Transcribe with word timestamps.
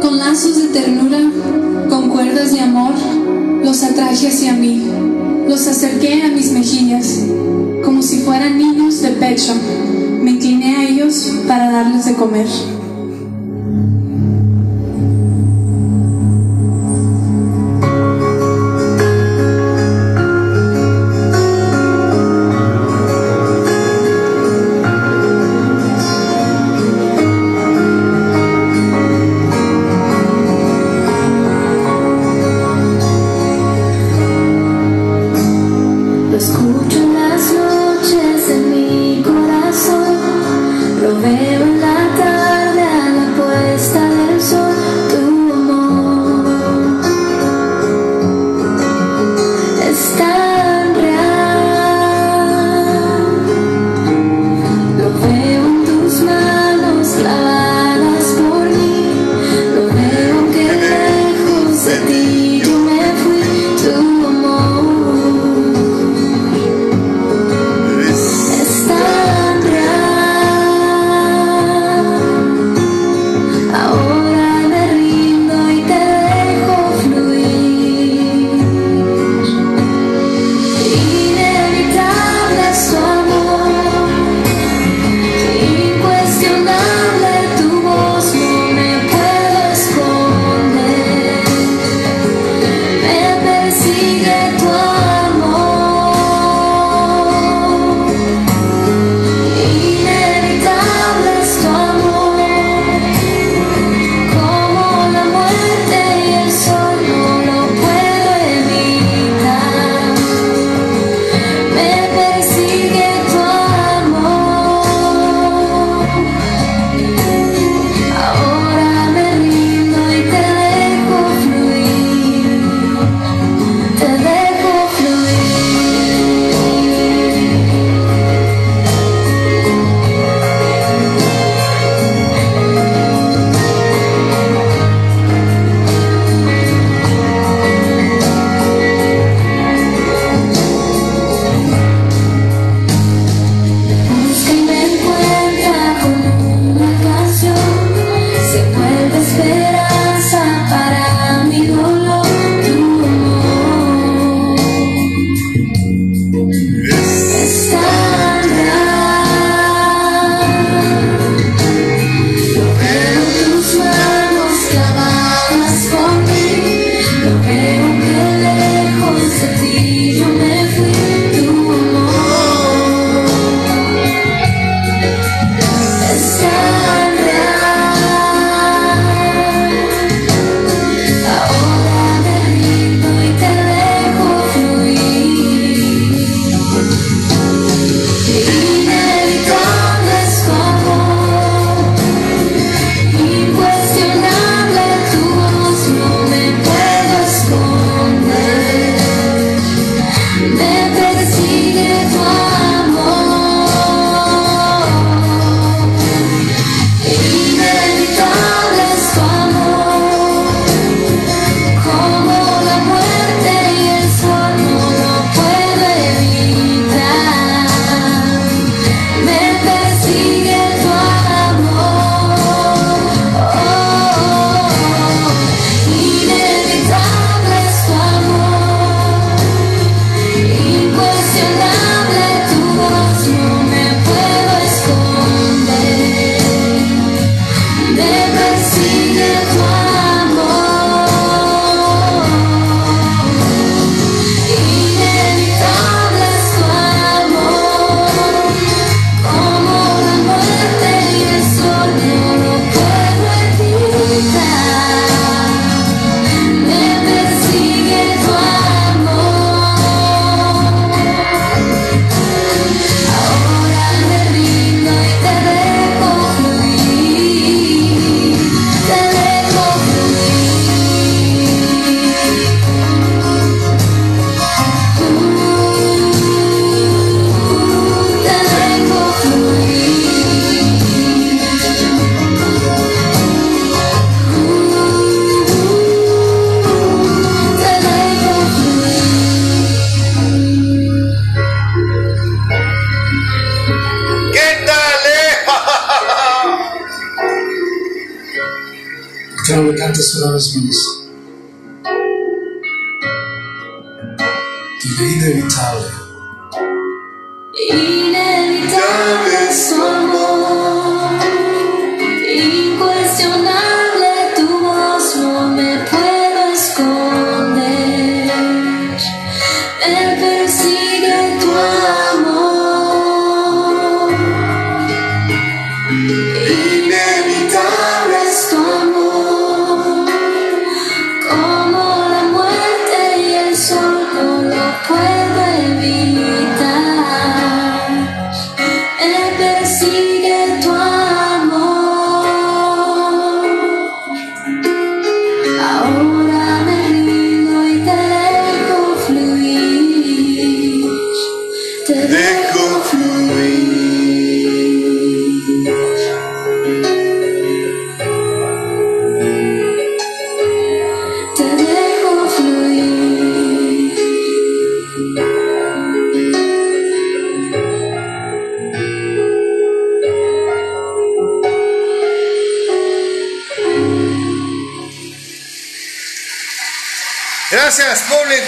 Con 0.00 0.18
lazos 0.18 0.56
de 0.56 0.68
ternura, 0.68 1.18
con 1.88 2.10
cuerdas 2.10 2.52
de 2.52 2.60
amor, 2.60 2.94
los 3.62 3.82
atraje 3.82 4.28
hacia 4.28 4.52
mí, 4.52 4.86
los 5.48 5.66
acerqué 5.66 6.22
a 6.22 6.28
mis 6.28 6.52
mejillas, 6.52 7.24
como 7.84 8.02
si 8.02 8.18
fueran 8.18 8.58
niños 8.58 9.00
de 9.02 9.10
pecho. 9.10 9.54
Me 10.22 10.32
incliné 10.32 10.76
a 10.76 10.88
ellos 10.88 11.32
para 11.46 11.70
darles 11.70 12.04
de 12.04 12.14
comer. 12.14 12.46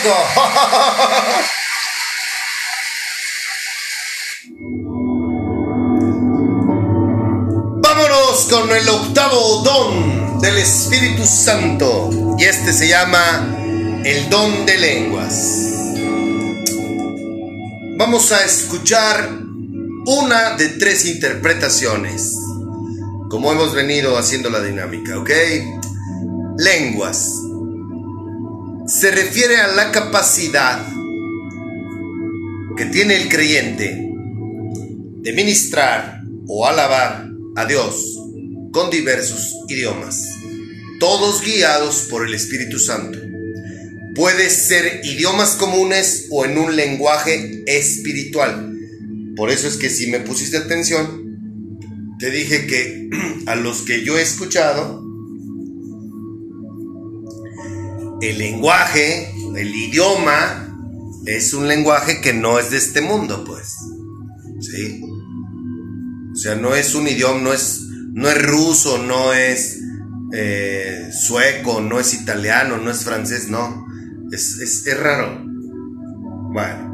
Vámonos 7.82 8.47
con 8.49 8.75
el 8.75 8.88
octavo 8.88 9.61
don 9.62 10.41
del 10.41 10.56
Espíritu 10.56 11.26
Santo. 11.26 12.08
Y 12.38 12.44
este 12.44 12.73
se 12.73 12.88
llama 12.88 13.58
el 14.05 14.31
don 14.31 14.64
de 14.64 14.79
lenguas. 14.79 15.35
Vamos 17.99 18.32
a 18.32 18.43
escuchar 18.44 19.29
una 20.06 20.56
de 20.56 20.70
tres 20.70 21.05
interpretaciones. 21.05 22.38
Como 23.29 23.53
hemos 23.53 23.75
venido 23.75 24.17
haciendo 24.17 24.49
la 24.49 24.61
dinámica, 24.61 25.19
¿ok? 25.19 25.31
Lenguas 26.56 27.40
se 29.00 29.11
refiere 29.11 29.56
a 29.56 29.69
la 29.69 29.93
capacidad 29.93 30.87
que 32.76 32.85
tiene 32.85 33.17
el 33.17 33.31
creyente 33.31 34.12
de 35.23 35.32
ministrar 35.32 36.20
o 36.47 36.67
alabar 36.67 37.26
a 37.56 37.64
Dios 37.64 38.19
con 38.73 38.91
diversos 38.91 39.55
idiomas, 39.70 40.23
todos 40.99 41.41
guiados 41.41 42.08
por 42.11 42.26
el 42.26 42.35
Espíritu 42.35 42.79
Santo. 42.79 43.19
Puede 44.14 44.50
ser 44.50 45.00
idiomas 45.03 45.53
comunes 45.53 46.26
o 46.31 46.44
en 46.44 46.58
un 46.58 46.76
lenguaje 46.76 47.64
espiritual. 47.67 48.70
Por 49.35 49.49
eso 49.50 49.67
es 49.67 49.79
que 49.79 49.88
si 49.88 50.08
me 50.08 50.20
pusiste 50.20 50.58
atención, 50.58 52.19
te 52.19 52.31
dije 52.31 52.67
que 52.67 53.08
a 53.46 53.55
los 53.55 53.81
que 53.81 54.05
yo 54.05 54.19
he 54.19 54.23
escuchado, 54.23 55.03
el 58.20 58.38
lenguaje, 58.38 59.32
el 59.56 59.75
idioma, 59.75 60.67
es 61.26 61.55
un 61.55 61.69
lenguaje 61.69 62.20
que 62.20 62.32
no 62.32 62.58
es 62.58 62.70
de 62.70 62.78
este 62.78 63.00
mundo, 63.00 63.44
pues. 63.44 63.76
¿Sí? 64.61 65.02
O 66.32 66.37
sea, 66.37 66.55
no 66.55 66.75
es 66.75 66.94
un 66.94 67.08
idioma, 67.08 67.40
no 67.40 67.52
es, 67.52 67.81
no 68.12 68.28
es 68.28 68.43
ruso, 68.43 68.99
no 68.99 69.32
es 69.32 69.78
eh, 70.32 71.11
sueco, 71.12 71.81
no 71.81 71.99
es 71.99 72.14
italiano, 72.14 72.78
no 72.78 72.90
es 72.90 73.05
francés, 73.05 73.49
no. 73.49 73.87
Es, 74.31 74.58
es, 74.58 74.87
es 74.87 75.00
raro. 75.00 75.44
Bueno. 76.52 76.88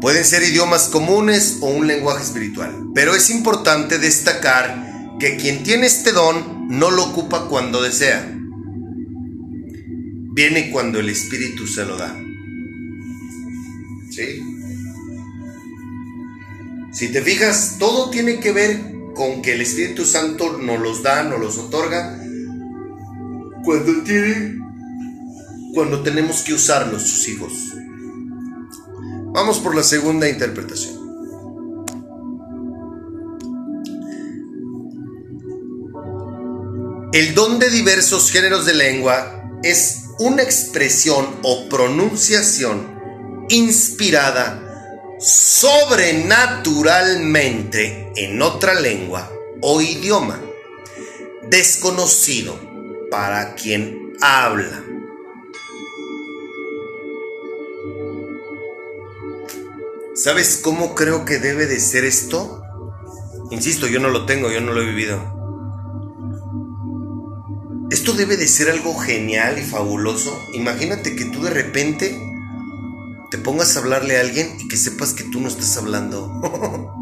Pueden 0.00 0.24
ser 0.24 0.44
idiomas 0.44 0.88
comunes 0.88 1.58
o 1.60 1.66
un 1.66 1.86
lenguaje 1.86 2.22
espiritual. 2.22 2.72
Pero 2.94 3.14
es 3.14 3.30
importante 3.30 3.98
destacar 3.98 4.86
que 5.18 5.36
quien 5.36 5.64
tiene 5.64 5.86
este 5.86 6.12
don 6.12 6.68
no 6.68 6.90
lo 6.90 7.04
ocupa 7.04 7.48
cuando 7.48 7.82
desea 7.82 8.37
viene 10.38 10.70
cuando 10.70 11.00
el 11.00 11.08
Espíritu 11.08 11.66
se 11.66 11.84
lo 11.84 11.96
da. 11.96 12.16
¿Sí? 14.08 14.40
Si 16.92 17.08
te 17.08 17.22
fijas, 17.22 17.74
todo 17.80 18.08
tiene 18.10 18.38
que 18.38 18.52
ver 18.52 18.80
con 19.16 19.42
que 19.42 19.54
el 19.54 19.62
Espíritu 19.62 20.04
Santo 20.04 20.56
nos 20.58 20.78
los 20.78 21.02
da, 21.02 21.24
nos 21.24 21.40
los 21.40 21.58
otorga, 21.58 22.22
cuando 23.64 24.04
tiene, 24.04 24.60
cuando 25.74 26.04
tenemos 26.04 26.42
que 26.42 26.54
usarlos, 26.54 27.02
sus 27.02 27.28
hijos. 27.30 27.52
Vamos 29.34 29.58
por 29.58 29.74
la 29.74 29.82
segunda 29.82 30.28
interpretación. 30.28 30.98
El 37.12 37.34
don 37.34 37.58
de 37.58 37.70
diversos 37.70 38.30
géneros 38.30 38.66
de 38.66 38.74
lengua 38.74 39.50
es 39.64 40.04
una 40.18 40.42
expresión 40.42 41.38
o 41.42 41.68
pronunciación 41.68 42.98
inspirada 43.48 44.64
sobrenaturalmente 45.18 48.12
en 48.16 48.42
otra 48.42 48.74
lengua 48.74 49.32
o 49.60 49.80
idioma 49.80 50.40
desconocido 51.48 52.58
para 53.10 53.54
quien 53.54 54.14
habla. 54.20 54.84
¿Sabes 60.14 60.60
cómo 60.62 60.94
creo 60.94 61.24
que 61.24 61.38
debe 61.38 61.66
de 61.66 61.78
ser 61.78 62.04
esto? 62.04 62.62
Insisto, 63.50 63.86
yo 63.86 64.00
no 64.00 64.08
lo 64.08 64.26
tengo, 64.26 64.50
yo 64.50 64.60
no 64.60 64.72
lo 64.72 64.82
he 64.82 64.86
vivido. 64.86 65.37
Debe 68.16 68.36
de 68.36 68.48
ser 68.48 68.70
algo 68.70 68.98
genial 68.98 69.58
y 69.58 69.62
fabuloso. 69.62 70.42
Imagínate 70.54 71.14
que 71.14 71.26
tú 71.26 71.42
de 71.42 71.50
repente 71.50 72.18
te 73.30 73.38
pongas 73.38 73.76
a 73.76 73.80
hablarle 73.80 74.16
a 74.16 74.22
alguien 74.22 74.56
y 74.58 74.66
que 74.66 74.76
sepas 74.76 75.12
que 75.12 75.24
tú 75.24 75.40
no 75.40 75.48
estás 75.48 75.76
hablando. 75.76 76.40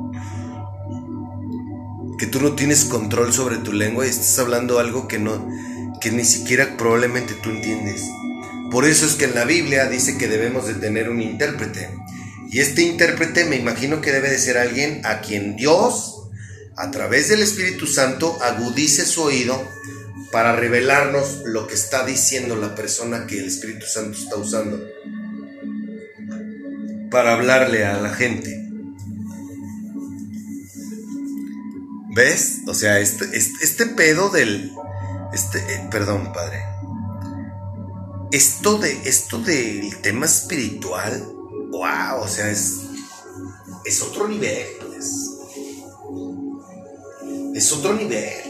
que 2.18 2.26
tú 2.26 2.40
no 2.40 2.54
tienes 2.54 2.84
control 2.84 3.32
sobre 3.32 3.58
tu 3.58 3.72
lengua 3.72 4.04
y 4.04 4.10
estás 4.10 4.38
hablando 4.40 4.78
algo 4.78 5.06
que 5.06 5.18
no 5.18 5.48
que 6.00 6.10
ni 6.10 6.24
siquiera 6.24 6.76
probablemente 6.76 7.34
tú 7.34 7.50
entiendes. 7.50 8.02
Por 8.70 8.84
eso 8.84 9.06
es 9.06 9.14
que 9.14 9.24
en 9.24 9.34
la 9.34 9.44
Biblia 9.44 9.88
dice 9.88 10.18
que 10.18 10.28
debemos 10.28 10.66
de 10.66 10.74
tener 10.74 11.08
un 11.08 11.22
intérprete. 11.22 11.88
Y 12.50 12.60
este 12.60 12.82
intérprete 12.82 13.44
me 13.44 13.56
imagino 13.56 14.00
que 14.00 14.12
debe 14.12 14.28
de 14.28 14.38
ser 14.38 14.58
alguien 14.58 15.00
a 15.04 15.20
quien 15.20 15.56
Dios, 15.56 16.28
a 16.76 16.90
través 16.90 17.28
del 17.28 17.42
Espíritu 17.42 17.86
Santo, 17.86 18.36
agudice 18.42 19.06
su 19.06 19.22
oído 19.22 19.60
para 20.32 20.54
revelarnos 20.54 21.42
lo 21.44 21.66
que 21.66 21.74
está 21.74 22.04
diciendo 22.04 22.56
la 22.56 22.74
persona 22.74 23.26
que 23.26 23.38
el 23.38 23.46
Espíritu 23.46 23.86
Santo 23.86 24.18
está 24.18 24.36
usando 24.36 24.80
para 27.10 27.34
hablarle 27.34 27.84
a 27.84 28.00
la 28.00 28.10
gente. 28.10 28.68
¿Ves? 32.14 32.60
O 32.66 32.74
sea, 32.74 32.98
este, 32.98 33.24
este, 33.36 33.64
este 33.64 33.86
pedo 33.86 34.30
del... 34.30 34.72
Este, 35.32 35.58
eh, 35.58 35.88
perdón, 35.90 36.32
padre. 36.32 36.64
Esto 38.32 38.78
de 38.78 39.08
esto 39.08 39.38
del 39.38 39.96
tema 40.00 40.26
espiritual, 40.26 41.22
wow, 41.70 42.20
o 42.22 42.28
sea, 42.28 42.50
es 42.50 42.86
es 43.86 44.02
otro 44.02 44.26
nivel, 44.26 44.66
pues. 44.84 45.30
Es 47.54 47.72
otro 47.72 47.94
nivel. 47.94 48.45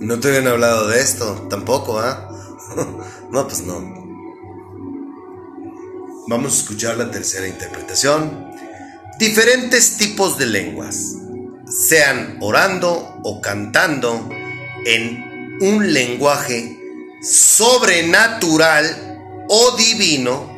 No 0.00 0.20
te 0.20 0.28
habían 0.28 0.46
hablado 0.46 0.88
de 0.88 1.00
esto, 1.00 1.46
tampoco, 1.48 1.98
¿ah? 1.98 2.28
no, 3.30 3.48
pues 3.48 3.62
no. 3.62 3.80
Vamos 6.28 6.52
a 6.52 6.56
escuchar 6.56 6.96
la 6.96 7.10
tercera 7.10 7.46
interpretación. 7.46 8.50
Diferentes 9.18 9.96
tipos 9.96 10.38
de 10.38 10.46
lenguas. 10.46 11.14
sean 11.88 12.38
orando 12.40 13.18
o 13.24 13.40
cantando 13.40 14.28
en 14.84 15.58
un 15.60 15.92
lenguaje 15.92 16.78
sobrenatural 17.22 19.44
o 19.48 19.76
divino 19.76 20.54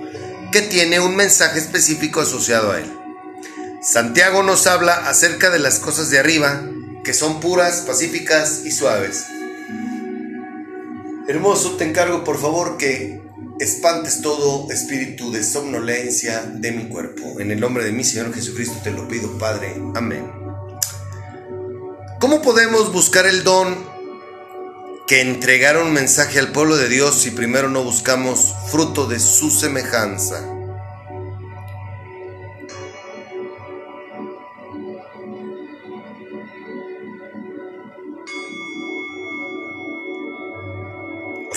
que 0.52 0.62
tiene 0.62 1.00
un 1.00 1.16
mensaje 1.16 1.58
específico 1.58 2.20
asociado 2.20 2.72
a 2.72 2.80
él. 2.80 2.92
Santiago 3.80 4.42
nos 4.42 4.66
habla 4.66 5.08
acerca 5.08 5.50
de 5.50 5.60
las 5.60 5.78
cosas 5.78 6.10
de 6.10 6.18
arriba, 6.18 6.62
que 7.08 7.14
son 7.14 7.40
puras, 7.40 7.84
pacíficas 7.86 8.66
y 8.66 8.70
suaves. 8.70 9.24
Hermoso, 11.26 11.78
te 11.78 11.84
encargo 11.84 12.22
por 12.22 12.38
favor 12.38 12.76
que 12.76 13.22
espantes 13.58 14.20
todo 14.20 14.70
espíritu 14.70 15.32
de 15.32 15.42
somnolencia 15.42 16.42
de 16.42 16.70
mi 16.70 16.90
cuerpo. 16.90 17.40
En 17.40 17.50
el 17.50 17.60
nombre 17.60 17.82
de 17.82 17.92
mi 17.92 18.04
Señor 18.04 18.34
Jesucristo 18.34 18.80
te 18.84 18.90
lo 18.90 19.08
pido, 19.08 19.38
Padre. 19.38 19.74
Amén. 19.94 20.30
¿Cómo 22.20 22.42
podemos 22.42 22.92
buscar 22.92 23.24
el 23.24 23.42
don 23.42 23.74
que 25.06 25.22
entregar 25.22 25.78
un 25.78 25.94
mensaje 25.94 26.38
al 26.38 26.52
pueblo 26.52 26.76
de 26.76 26.90
Dios 26.90 27.14
si 27.22 27.30
primero 27.30 27.70
no 27.70 27.84
buscamos 27.84 28.54
fruto 28.70 29.06
de 29.06 29.18
su 29.18 29.50
semejanza? 29.50 30.57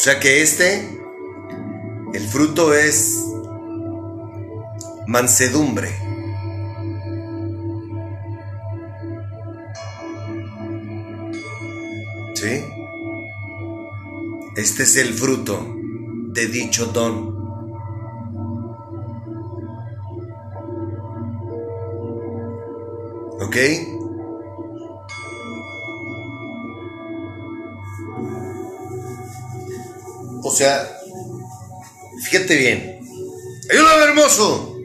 Sea 0.01 0.19
que 0.19 0.41
este, 0.41 0.97
el 2.15 2.27
fruto 2.27 2.73
es 2.73 3.23
mansedumbre. 5.05 5.89
¿Sí? 12.33 12.65
Este 14.55 14.83
es 14.83 14.95
el 14.95 15.13
fruto 15.13 15.67
de 16.29 16.47
dicho 16.47 16.87
don. 16.87 17.37
¿Ok? 23.39 24.00
O 30.43 30.51
sea, 30.51 30.99
fíjate 32.23 32.57
bien. 32.57 32.99
¡Ayúdame, 33.69 34.03
hermoso! 34.03 34.77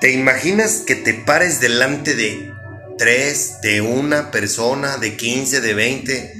¿Te 0.00 0.12
imaginas 0.12 0.82
que 0.86 0.94
te 0.94 1.14
pares 1.14 1.60
delante 1.60 2.14
de 2.14 2.52
tres, 2.98 3.60
de 3.62 3.80
una 3.80 4.30
persona, 4.30 4.96
de 4.98 5.16
15, 5.16 5.60
de 5.60 5.74
20, 5.74 6.34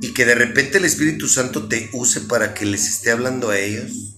y 0.00 0.12
que 0.12 0.24
de 0.24 0.34
repente 0.34 0.78
el 0.78 0.84
Espíritu 0.84 1.28
Santo 1.28 1.68
te 1.68 1.88
use 1.92 2.22
para 2.22 2.54
que 2.54 2.66
les 2.66 2.88
esté 2.88 3.10
hablando 3.10 3.50
a 3.50 3.58
ellos? 3.58 4.16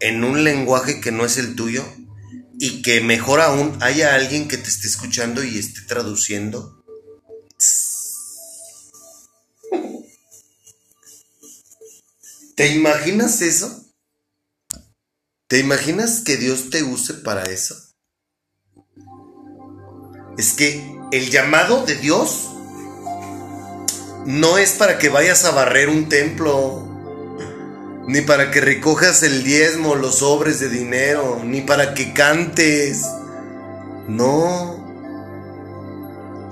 En 0.00 0.24
un 0.24 0.44
lenguaje 0.44 1.00
que 1.00 1.12
no 1.12 1.26
es 1.26 1.36
el 1.36 1.54
tuyo, 1.54 1.84
y 2.58 2.82
que 2.82 3.00
mejor 3.00 3.40
aún 3.40 3.78
haya 3.80 4.14
alguien 4.14 4.46
que 4.46 4.58
te 4.58 4.68
esté 4.68 4.86
escuchando 4.86 5.42
y 5.42 5.58
esté 5.58 5.80
traduciendo. 5.82 6.79
¿Te 12.60 12.68
imaginas 12.68 13.40
eso? 13.40 13.86
¿Te 15.48 15.60
imaginas 15.60 16.20
que 16.20 16.36
Dios 16.36 16.68
te 16.68 16.82
use 16.82 17.14
para 17.14 17.44
eso? 17.44 17.74
Es 20.36 20.52
que 20.52 20.84
el 21.10 21.30
llamado 21.30 21.86
de 21.86 21.94
Dios 21.94 22.50
no 24.26 24.58
es 24.58 24.72
para 24.72 24.98
que 24.98 25.08
vayas 25.08 25.46
a 25.46 25.52
barrer 25.52 25.88
un 25.88 26.10
templo, 26.10 26.86
ni 28.06 28.20
para 28.20 28.50
que 28.50 28.60
recojas 28.60 29.22
el 29.22 29.42
diezmo, 29.42 29.94
los 29.94 30.18
sobres 30.18 30.60
de 30.60 30.68
dinero, 30.68 31.40
ni 31.42 31.62
para 31.62 31.94
que 31.94 32.12
cantes. 32.12 33.06
No. 34.06 34.84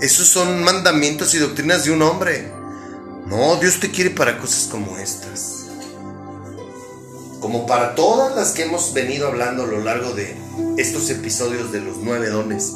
Esos 0.00 0.26
son 0.26 0.64
mandamientos 0.64 1.34
y 1.34 1.38
doctrinas 1.38 1.84
de 1.84 1.90
un 1.90 2.00
hombre. 2.00 2.50
No, 3.26 3.56
Dios 3.56 3.78
te 3.78 3.90
quiere 3.90 4.08
para 4.08 4.38
cosas 4.38 4.68
como 4.68 4.96
estas 4.96 5.57
como 7.40 7.66
para 7.66 7.94
todas 7.94 8.34
las 8.34 8.52
que 8.52 8.62
hemos 8.62 8.92
venido 8.92 9.28
hablando 9.28 9.62
a 9.62 9.66
lo 9.66 9.80
largo 9.80 10.12
de 10.12 10.36
estos 10.76 11.08
episodios 11.10 11.72
de 11.72 11.80
los 11.80 11.98
nueve 11.98 12.28
dones. 12.28 12.72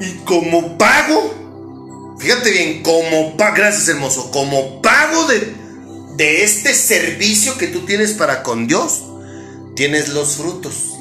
Y 0.00 0.12
como 0.24 0.76
pago, 0.78 2.14
fíjate 2.18 2.50
bien, 2.50 2.82
como 2.82 3.36
pago, 3.36 3.56
gracias 3.56 3.88
hermoso, 3.88 4.30
como 4.30 4.80
pago 4.80 5.26
de, 5.26 5.54
de 6.16 6.44
este 6.44 6.74
servicio 6.74 7.56
que 7.58 7.68
tú 7.68 7.84
tienes 7.84 8.12
para 8.12 8.42
con 8.42 8.66
Dios, 8.66 9.04
tienes 9.74 10.08
los 10.10 10.36
frutos. 10.36 10.94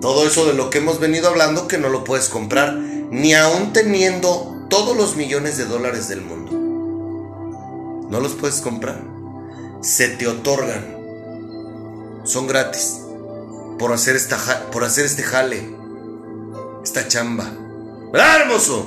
Todo 0.00 0.26
eso 0.26 0.46
de 0.46 0.54
lo 0.54 0.70
que 0.70 0.78
hemos 0.78 1.00
venido 1.00 1.28
hablando 1.28 1.66
que 1.66 1.78
no 1.78 1.88
lo 1.88 2.04
puedes 2.04 2.28
comprar, 2.28 2.76
ni 2.76 3.34
aún 3.34 3.72
teniendo 3.72 4.66
todos 4.68 4.96
los 4.96 5.16
millones 5.16 5.56
de 5.58 5.64
dólares 5.64 6.08
del 6.08 6.20
mundo. 6.20 6.52
No 8.08 8.20
los 8.20 8.34
puedes 8.34 8.60
comprar 8.60 9.17
se 9.80 10.08
te 10.08 10.26
otorgan. 10.26 10.96
Son 12.24 12.46
gratis. 12.46 13.00
Por 13.78 13.92
hacer, 13.92 14.16
esta, 14.16 14.36
por 14.70 14.84
hacer 14.84 15.04
este 15.04 15.22
jale. 15.22 15.76
Esta 16.82 17.06
chamba. 17.06 17.50
¿Verdad, 18.12 18.42
hermoso? 18.42 18.86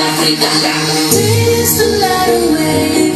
I 0.00 0.10
think 0.20 0.38
I 0.38 0.50
shall. 0.60 1.10
Dance 1.12 1.78
the 1.78 1.98
night 1.98 2.32
away. 2.50 3.07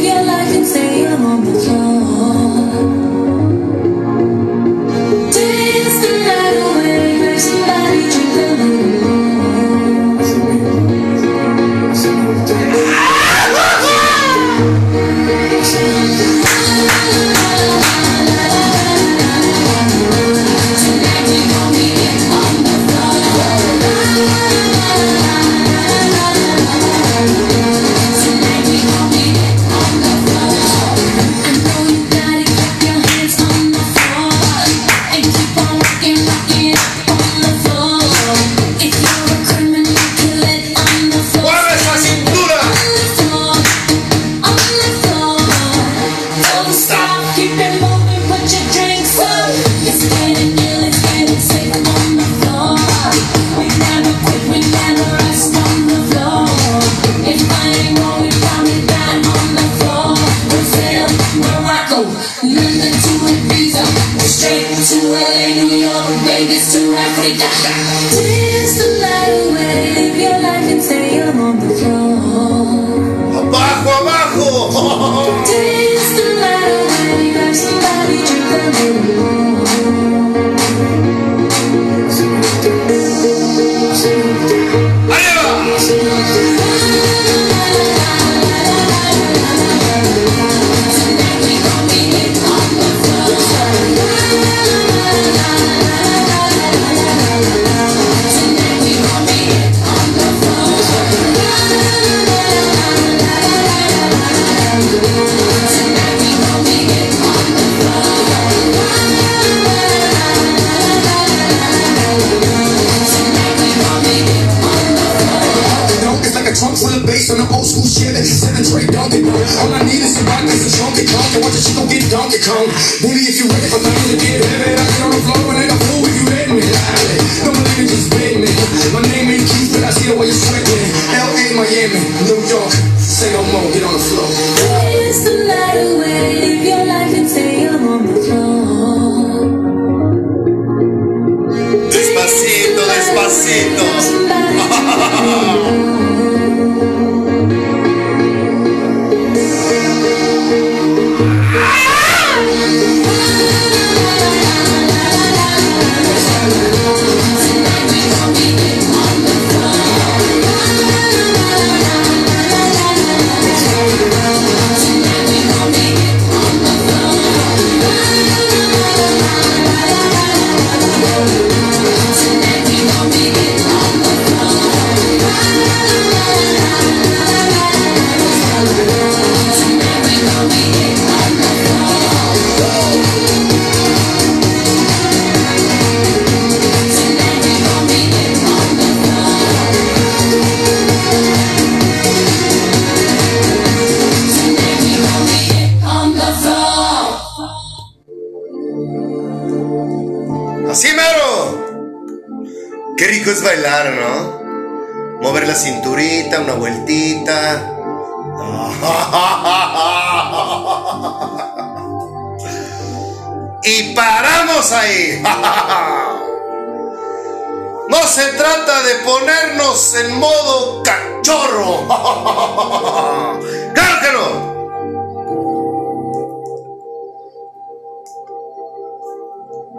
En 219.95 220.19
modo 220.19 220.83
cachorro. 220.83 221.87
¡Claro! 223.73 224.53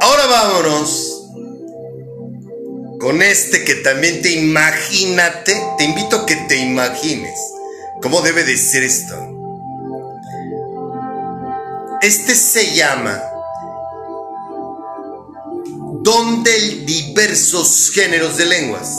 Ahora 0.01 0.27
vámonos 0.27 1.15
con 3.01 3.23
este 3.23 3.65
que 3.65 3.75
también 3.77 4.23
te 4.23 4.33
imagínate, 4.33 5.55
te 5.79 5.85
invito 5.85 6.17
a 6.17 6.27
que 6.27 6.37
te 6.37 6.57
imagines 6.57 7.39
cómo 8.03 8.21
debe 8.23 8.45
de 8.45 8.57
ser 8.57 8.83
esto. 8.83 9.15
Este 12.03 12.35
se 12.35 12.75
llama 12.75 13.23
Don 16.03 16.45
de 16.45 16.85
diversos 16.85 17.91
géneros 17.95 18.37
de 18.37 18.45
lenguas. 18.45 18.91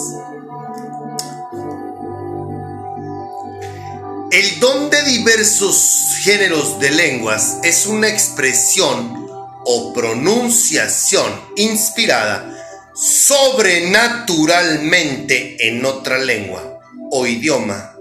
El 4.35 4.59
don 4.59 4.89
de 4.89 5.01
diversos 5.03 6.17
géneros 6.19 6.79
de 6.81 6.91
lenguas 6.91 7.59
es 7.63 7.85
una 7.85 8.09
expresión 8.09 9.29
o 9.63 9.93
pronunciación 9.93 11.31
inspirada 11.55 12.53
sobrenaturalmente 12.93 15.69
en 15.69 15.85
otra 15.85 16.17
lengua 16.17 16.81
o 17.11 17.25
idioma 17.25 17.95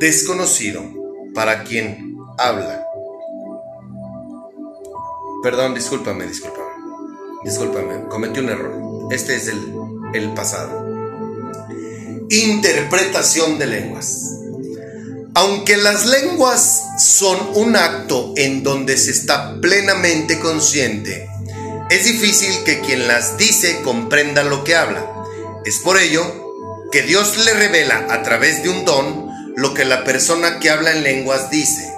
desconocido 0.00 0.82
para 1.34 1.62
quien 1.62 2.16
habla. 2.38 2.86
Perdón, 5.42 5.74
discúlpame, 5.74 6.26
discúlpame. 6.26 6.70
Discúlpame, 7.44 8.08
cometí 8.08 8.40
un 8.40 8.48
error. 8.48 9.12
Este 9.12 9.36
es 9.36 9.48
el, 9.48 9.60
el 10.14 10.32
pasado. 10.32 10.88
Interpretación 12.30 13.58
de 13.58 13.66
lenguas. 13.66 14.27
Aunque 15.38 15.76
las 15.76 16.04
lenguas 16.04 16.82
son 16.98 17.38
un 17.54 17.76
acto 17.76 18.32
en 18.34 18.64
donde 18.64 18.98
se 18.98 19.12
está 19.12 19.60
plenamente 19.60 20.40
consciente, 20.40 21.28
es 21.90 22.04
difícil 22.06 22.64
que 22.64 22.80
quien 22.80 23.06
las 23.06 23.38
dice 23.38 23.80
comprenda 23.82 24.42
lo 24.42 24.64
que 24.64 24.74
habla. 24.74 25.06
Es 25.64 25.78
por 25.78 25.96
ello 25.96 26.24
que 26.90 27.02
Dios 27.02 27.38
le 27.44 27.54
revela 27.54 28.08
a 28.10 28.24
través 28.24 28.64
de 28.64 28.70
un 28.70 28.84
don 28.84 29.28
lo 29.54 29.74
que 29.74 29.84
la 29.84 30.02
persona 30.02 30.58
que 30.58 30.70
habla 30.70 30.90
en 30.90 31.04
lenguas 31.04 31.50
dice. 31.50 31.88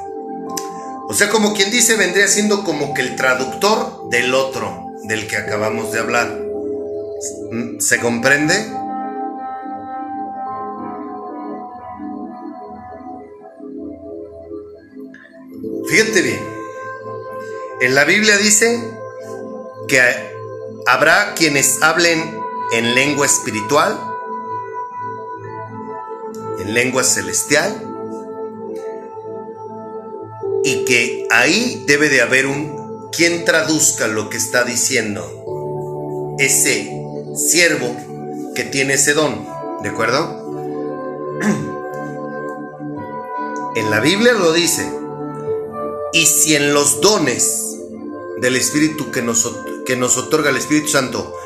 O 1.08 1.14
sea, 1.14 1.30
como 1.30 1.54
quien 1.54 1.70
dice, 1.70 1.96
vendría 1.96 2.28
siendo 2.28 2.62
como 2.62 2.92
que 2.92 3.00
el 3.00 3.16
traductor 3.16 4.10
del 4.10 4.34
otro, 4.34 4.84
del 5.04 5.26
que 5.26 5.38
acabamos 5.38 5.92
de 5.92 5.98
hablar. 5.98 6.38
¿Se 7.78 8.00
comprende? 8.00 8.79
Fíjate 15.90 16.22
bien. 16.22 16.40
En 17.80 17.96
la 17.96 18.04
Biblia 18.04 18.36
dice 18.36 18.80
que 19.88 20.00
habrá 20.86 21.34
quienes 21.34 21.82
hablen 21.82 22.38
en 22.72 22.94
lengua 22.94 23.26
espiritual, 23.26 23.98
en 26.60 26.74
lengua 26.74 27.02
celestial, 27.02 27.74
y 30.62 30.84
que 30.84 31.26
ahí 31.28 31.82
debe 31.88 32.08
de 32.08 32.20
haber 32.20 32.46
un 32.46 33.08
quien 33.10 33.44
traduzca 33.44 34.06
lo 34.06 34.30
que 34.30 34.36
está 34.36 34.62
diciendo 34.62 36.36
ese 36.38 36.88
siervo 37.34 37.96
que 38.54 38.62
tiene 38.62 38.94
ese 38.94 39.14
don, 39.14 39.44
¿de 39.82 39.88
acuerdo? 39.88 40.38
En 43.74 43.88
la 43.88 44.00
Biblia 44.00 44.32
lo 44.32 44.52
dice. 44.52 44.99
Y 46.12 46.26
si 46.26 46.56
en 46.56 46.74
los 46.74 47.00
dones 47.00 47.76
del 48.40 48.56
Espíritu 48.56 49.10
que 49.10 49.22
nos, 49.22 49.50
que 49.86 49.96
nos 49.96 50.16
otorga 50.16 50.50
el 50.50 50.56
Espíritu 50.56 50.88
Santo, 50.88 51.36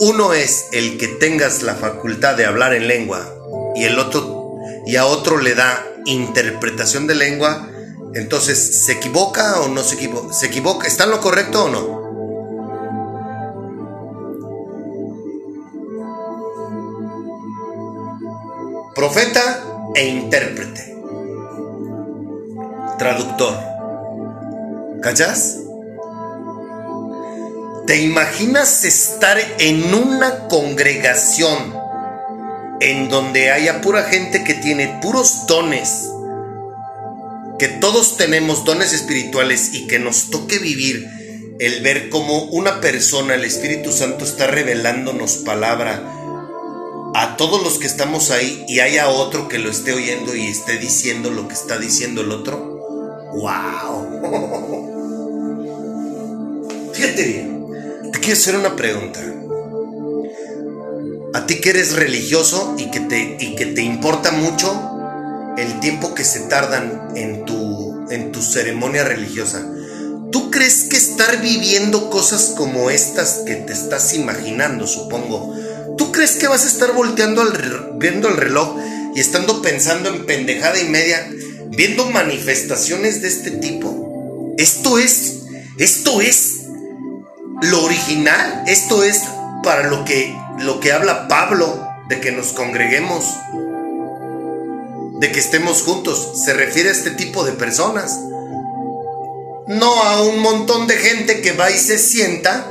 uno 0.00 0.32
es 0.32 0.66
el 0.72 0.98
que 0.98 1.08
tengas 1.08 1.62
la 1.62 1.74
facultad 1.74 2.36
de 2.36 2.46
hablar 2.46 2.74
en 2.74 2.88
lengua 2.88 3.32
y 3.74 3.84
el 3.84 3.98
otro 3.98 4.36
y 4.86 4.96
a 4.96 5.06
otro 5.06 5.38
le 5.38 5.54
da 5.54 5.84
interpretación 6.06 7.06
de 7.06 7.16
lengua, 7.16 7.68
Entonces, 8.14 8.84
¿se 8.86 8.92
equivoca 8.92 9.60
o 9.60 9.68
no 9.68 9.82
se 9.82 9.96
equivoca? 9.96 10.32
¿Se 10.32 10.46
equivoca? 10.46 10.86
¿Está 10.86 11.04
en 11.04 11.10
lo 11.10 11.20
correcto 11.20 11.64
o 11.64 11.68
no? 11.68 12.06
Profeta 18.94 19.62
e 19.94 20.06
intérprete. 20.06 20.96
Traductor. 22.98 23.75
¿Cachas? 25.02 25.58
¿Te 27.86 28.00
imaginas 28.02 28.84
estar 28.84 29.38
en 29.58 29.94
una 29.94 30.48
congregación 30.48 31.74
en 32.80 33.08
donde 33.08 33.52
haya 33.52 33.80
pura 33.80 34.04
gente 34.04 34.42
que 34.42 34.54
tiene 34.54 34.98
puros 35.00 35.46
dones? 35.46 36.08
Que 37.58 37.68
todos 37.68 38.16
tenemos 38.16 38.64
dones 38.64 38.92
espirituales 38.92 39.70
y 39.72 39.86
que 39.86 39.98
nos 39.98 40.30
toque 40.30 40.58
vivir 40.58 41.06
el 41.60 41.82
ver 41.82 42.10
cómo 42.10 42.42
una 42.44 42.80
persona, 42.80 43.34
el 43.34 43.44
Espíritu 43.44 43.92
Santo, 43.92 44.24
está 44.24 44.46
revelándonos 44.46 45.36
palabra 45.38 46.02
a 47.14 47.36
todos 47.36 47.62
los 47.62 47.78
que 47.78 47.86
estamos 47.86 48.30
ahí 48.30 48.64
y 48.68 48.80
haya 48.80 49.08
otro 49.08 49.48
que 49.48 49.58
lo 49.58 49.70
esté 49.70 49.92
oyendo 49.92 50.34
y 50.34 50.48
esté 50.48 50.76
diciendo 50.78 51.30
lo 51.30 51.48
que 51.48 51.54
está 51.54 51.78
diciendo 51.78 52.22
el 52.22 52.30
otro. 52.30 52.75
¡Wow! 53.36 54.92
Fíjate 56.92 57.22
bien, 57.24 57.66
te 58.12 58.20
quiero 58.20 58.34
hacer 58.34 58.56
una 58.56 58.74
pregunta. 58.74 59.20
A 61.34 61.46
ti 61.46 61.60
que 61.60 61.70
eres 61.70 61.94
religioso 61.94 62.74
y 62.78 62.90
que 62.90 63.00
te, 63.00 63.36
y 63.38 63.54
que 63.54 63.66
te 63.66 63.82
importa 63.82 64.32
mucho 64.32 64.74
el 65.58 65.80
tiempo 65.80 66.14
que 66.14 66.24
se 66.24 66.40
tardan 66.40 67.10
en 67.14 67.44
tu, 67.44 68.06
en 68.10 68.32
tu 68.32 68.40
ceremonia 68.42 69.04
religiosa, 69.04 69.64
¿tú 70.32 70.50
crees 70.50 70.84
que 70.84 70.96
estar 70.96 71.40
viviendo 71.42 72.10
cosas 72.10 72.54
como 72.56 72.90
estas 72.90 73.42
que 73.46 73.56
te 73.56 73.72
estás 73.72 74.14
imaginando, 74.14 74.86
supongo, 74.86 75.54
¿Tú 75.96 76.12
crees 76.12 76.32
que 76.32 76.46
vas 76.46 76.64
a 76.64 76.68
estar 76.68 76.92
volteando 76.92 77.42
al, 77.42 77.92
viendo 77.94 78.28
el 78.28 78.36
reloj 78.36 78.76
y 79.14 79.20
estando 79.20 79.62
pensando 79.62 80.10
en 80.10 80.26
pendejada 80.26 80.78
y 80.78 80.88
media, 80.88 81.26
viendo 81.70 82.10
manifestaciones 82.10 83.22
de 83.22 83.28
este 83.28 83.50
tipo? 83.52 84.54
Esto 84.58 84.98
es, 84.98 85.42
esto 85.78 86.20
es 86.20 86.66
lo 87.62 87.84
original, 87.84 88.64
esto 88.66 89.02
es 89.02 89.22
para 89.62 89.88
lo 89.88 90.04
que, 90.04 90.34
lo 90.60 90.80
que 90.80 90.92
habla 90.92 91.28
Pablo 91.28 91.86
de 92.08 92.20
que 92.20 92.32
nos 92.32 92.48
congreguemos, 92.48 93.24
de 95.18 95.32
que 95.32 95.40
estemos 95.40 95.82
juntos. 95.82 96.42
Se 96.44 96.54
refiere 96.54 96.90
a 96.90 96.92
este 96.92 97.10
tipo 97.10 97.44
de 97.44 97.52
personas. 97.52 98.18
No 99.66 100.02
a 100.02 100.22
un 100.22 100.40
montón 100.40 100.86
de 100.86 100.96
gente 100.96 101.40
que 101.40 101.52
va 101.52 101.70
y 101.70 101.78
se 101.78 101.98
sienta 101.98 102.66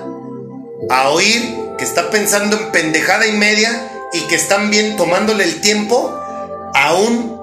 a 0.89 1.09
oír 1.09 1.65
que 1.77 1.83
está 1.83 2.09
pensando 2.09 2.57
en 2.57 2.71
pendejada 2.71 3.27
y 3.27 3.33
media 3.33 3.91
y 4.13 4.21
que 4.27 4.35
están 4.35 4.69
bien 4.69 4.95
tomándole 4.95 5.43
el 5.43 5.59
tiempo 5.61 6.13
a 6.73 6.95
un 6.95 7.34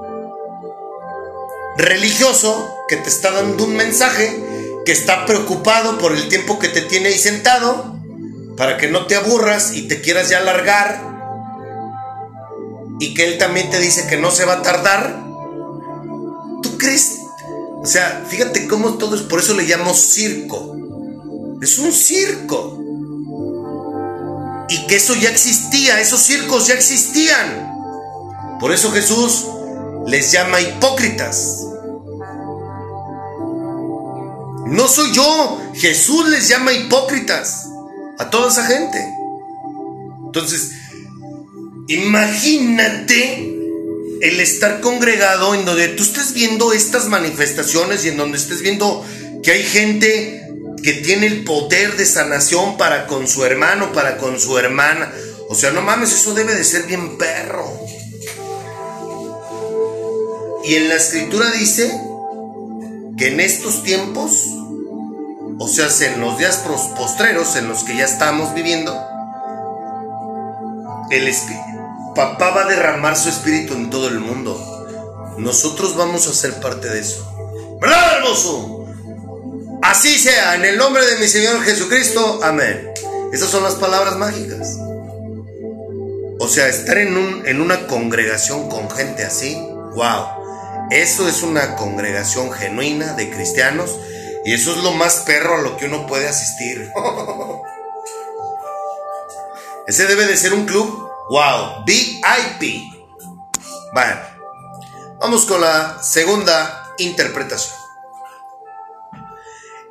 religioso 1.76 2.84
que 2.88 2.96
te 2.96 3.08
está 3.08 3.30
dando 3.30 3.64
un 3.64 3.74
mensaje, 3.74 4.42
que 4.84 4.92
está 4.92 5.26
preocupado 5.26 5.98
por 5.98 6.12
el 6.12 6.28
tiempo 6.28 6.58
que 6.58 6.68
te 6.68 6.82
tiene 6.82 7.08
ahí 7.08 7.18
sentado, 7.18 7.96
para 8.56 8.76
que 8.76 8.88
no 8.88 9.06
te 9.06 9.16
aburras 9.16 9.72
y 9.74 9.88
te 9.88 10.00
quieras 10.00 10.28
ya 10.28 10.40
largar, 10.40 11.12
y 13.00 13.14
que 13.14 13.24
él 13.24 13.38
también 13.38 13.70
te 13.70 13.80
dice 13.80 14.06
que 14.06 14.16
no 14.16 14.30
se 14.30 14.44
va 14.44 14.54
a 14.54 14.62
tardar. 14.62 15.22
¿Tú 16.62 16.78
crees? 16.78 17.18
O 17.82 17.86
sea, 17.86 18.24
fíjate 18.28 18.68
cómo 18.68 18.94
todo 18.94 19.16
es, 19.16 19.22
por 19.22 19.40
eso 19.40 19.54
le 19.54 19.64
llamo 19.64 19.92
circo. 19.92 20.76
Es 21.60 21.78
un 21.78 21.92
circo 21.92 22.78
y 24.68 24.86
que 24.86 24.96
eso 24.96 25.14
ya 25.14 25.30
existía, 25.30 26.00
esos 26.00 26.20
circos 26.20 26.68
ya 26.68 26.74
existían. 26.74 27.72
Por 28.60 28.72
eso 28.72 28.92
Jesús 28.92 29.46
les 30.06 30.32
llama 30.32 30.60
hipócritas. 30.60 31.66
No 34.66 34.88
soy 34.88 35.12
yo, 35.12 35.60
Jesús 35.74 36.28
les 36.28 36.48
llama 36.48 36.72
hipócritas 36.72 37.66
a 38.18 38.30
toda 38.30 38.48
esa 38.48 38.66
gente. 38.66 38.98
Entonces, 40.26 40.72
imagínate 41.88 43.52
el 44.22 44.40
estar 44.40 44.80
congregado 44.80 45.54
en 45.54 45.64
donde 45.64 45.88
tú 45.88 46.04
estés 46.04 46.32
viendo 46.32 46.72
estas 46.72 47.08
manifestaciones 47.08 48.04
y 48.04 48.08
en 48.08 48.16
donde 48.16 48.38
estés 48.38 48.62
viendo 48.62 49.04
que 49.42 49.50
hay 49.50 49.62
gente 49.62 50.42
que 50.82 50.94
tiene 50.94 51.26
el 51.26 51.44
poder 51.44 51.96
de 51.96 52.06
sanación 52.06 52.76
para 52.76 53.06
con 53.06 53.28
su 53.28 53.44
hermano, 53.44 53.92
para 53.92 54.18
con 54.18 54.38
su 54.40 54.58
hermana. 54.58 55.12
O 55.48 55.54
sea, 55.54 55.70
no 55.70 55.82
mames, 55.82 56.12
eso 56.12 56.34
debe 56.34 56.54
de 56.54 56.64
ser 56.64 56.84
bien 56.84 57.18
perro. 57.18 57.68
Y 60.64 60.76
en 60.76 60.88
la 60.88 60.94
escritura 60.94 61.50
dice 61.50 61.92
que 63.18 63.28
en 63.28 63.40
estos 63.40 63.82
tiempos, 63.82 64.46
o 65.58 65.68
sea, 65.68 65.88
en 66.06 66.20
los 66.20 66.38
días 66.38 66.62
postreros 66.96 67.56
en 67.56 67.68
los 67.68 67.84
que 67.84 67.96
ya 67.96 68.04
estamos 68.04 68.54
viviendo, 68.54 68.92
el 71.10 71.34
papá 72.14 72.50
va 72.50 72.62
a 72.62 72.68
derramar 72.68 73.16
su 73.16 73.28
espíritu 73.28 73.74
en 73.74 73.90
todo 73.90 74.08
el 74.08 74.20
mundo. 74.20 75.36
Nosotros 75.38 75.96
vamos 75.96 76.28
a 76.28 76.32
ser 76.32 76.60
parte 76.60 76.88
de 76.88 77.00
eso. 77.00 77.28
¿Verdad, 77.80 78.18
hermoso? 78.18 78.86
Así 79.82 80.16
sea, 80.18 80.54
en 80.54 80.64
el 80.64 80.78
nombre 80.78 81.04
de 81.04 81.16
mi 81.16 81.26
Señor 81.26 81.60
Jesucristo, 81.62 82.40
amén. 82.42 82.92
Esas 83.32 83.50
son 83.50 83.64
las 83.64 83.74
palabras 83.74 84.16
mágicas. 84.16 84.78
O 86.38 86.48
sea, 86.48 86.68
estar 86.68 86.98
en, 86.98 87.16
un, 87.16 87.46
en 87.46 87.60
una 87.60 87.86
congregación 87.86 88.68
con 88.68 88.90
gente 88.90 89.24
así, 89.24 89.54
wow. 89.94 90.41
Eso 90.92 91.26
es 91.26 91.42
una 91.42 91.74
congregación 91.74 92.52
genuina 92.52 93.14
de 93.14 93.30
cristianos 93.30 93.98
y 94.44 94.52
eso 94.52 94.72
es 94.72 94.82
lo 94.82 94.92
más 94.92 95.22
perro 95.24 95.56
a 95.56 95.62
lo 95.62 95.78
que 95.78 95.86
uno 95.86 96.06
puede 96.06 96.28
asistir. 96.28 96.92
Ese 99.86 100.06
debe 100.06 100.26
de 100.26 100.36
ser 100.36 100.52
un 100.52 100.66
club, 100.66 101.10
wow, 101.30 101.82
VIP. 101.86 102.82
Bueno, 103.94 104.20
vamos 105.18 105.46
con 105.46 105.62
la 105.62 105.98
segunda 106.02 106.92
interpretación. 106.98 107.74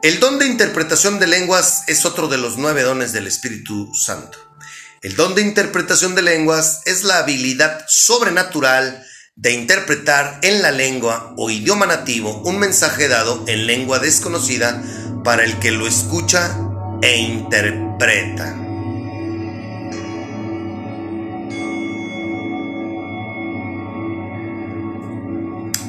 El 0.03 0.19
don 0.19 0.37
de 0.37 0.45
interpretación 0.45 1.17
de 1.17 1.25
lenguas 1.25 1.83
es 1.87 2.05
otro 2.05 2.27
de 2.27 2.37
los 2.37 2.57
nueve 2.57 2.83
dones 2.83 3.11
del 3.11 3.25
Espíritu 3.25 3.91
Santo. 3.95 4.37
El 5.01 5.15
don 5.15 5.33
de 5.33 5.41
interpretación 5.41 6.13
de 6.13 6.21
lenguas 6.21 6.83
es 6.85 7.03
la 7.03 7.17
habilidad 7.17 7.85
sobrenatural 7.87 9.03
de 9.41 9.53
interpretar 9.53 10.37
en 10.43 10.61
la 10.61 10.69
lengua 10.69 11.33
o 11.35 11.49
idioma 11.49 11.87
nativo 11.87 12.43
un 12.45 12.59
mensaje 12.59 13.07
dado 13.07 13.43
en 13.47 13.65
lengua 13.65 13.97
desconocida 13.97 14.83
para 15.23 15.43
el 15.43 15.57
que 15.57 15.71
lo 15.71 15.87
escucha 15.87 16.55
e 17.01 17.17
interpreta. 17.17 18.55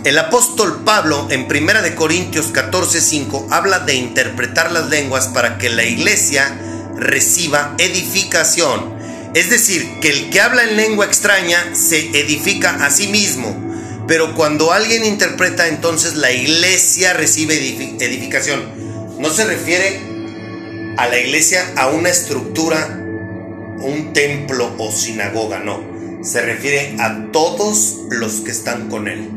El 0.05 0.19
apóstol 0.19 0.81
Pablo 0.83 1.29
en 1.31 1.43
1 1.43 1.83
de 1.83 1.95
Corintios 1.95 2.53
14:5 2.55 3.49
habla 3.51 3.81
de 3.81 3.95
interpretar 3.95 4.73
las 4.73 4.89
lenguas 4.89 5.29
para 5.29 5.59
que 5.59 5.69
la 5.69 5.85
iglesia 5.85 6.59
reciba 6.97 7.75
edificación. 7.77 9.02
Es 9.35 9.49
decir, 9.49 10.01
que 10.01 10.11
el 10.11 10.31
que 10.31 10.41
habla 10.41 10.65
en 10.65 10.77
lengua 10.77 11.07
extraña 11.07 11.75
se 11.75 12.11
edifica 12.19 12.85
a 12.85 12.91
sí 12.91 13.09
mismo. 13.09 13.57
Pero 14.07 14.35
cuando 14.35 14.73
alguien 14.73 15.05
interpreta, 15.05 15.69
entonces 15.69 16.17
la 16.17 16.33
iglesia 16.33 17.15
recibe 17.15 17.57
edificación. 17.57 18.63
No 19.19 19.31
se 19.31 19.45
refiere 19.45 20.01
a 20.99 21.09
la 21.09 21.19
iglesia 21.19 21.73
a 21.77 21.89
una 21.89 22.11
estructura, 22.11 22.99
un 23.79 24.13
templo 24.13 24.75
o 24.79 24.93
sinagoga, 24.93 25.61
no. 25.61 25.83
Se 26.23 26.43
refiere 26.43 26.97
a 27.01 27.31
todos 27.33 28.01
los 28.11 28.41
que 28.41 28.51
están 28.51 28.91
con 28.91 29.09
él. 29.09 29.31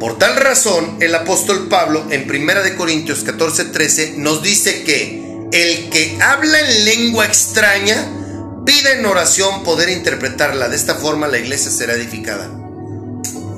Por 0.00 0.16
tal 0.16 0.36
razón, 0.36 0.96
el 1.00 1.14
apóstol 1.14 1.68
Pablo 1.68 2.06
en 2.10 2.22
1 2.22 2.62
de 2.62 2.74
Corintios 2.74 3.26
14:13 3.26 4.14
nos 4.16 4.42
dice 4.42 4.82
que 4.84 5.29
el 5.52 5.90
que 5.90 6.18
habla 6.20 6.60
en 6.60 6.84
lengua 6.84 7.26
extraña 7.26 7.96
pide 8.64 8.98
en 8.98 9.06
oración 9.06 9.62
poder 9.64 9.88
interpretarla. 9.88 10.68
De 10.68 10.76
esta 10.76 10.94
forma 10.94 11.28
la 11.28 11.38
iglesia 11.38 11.70
será 11.70 11.94
edificada. 11.94 12.50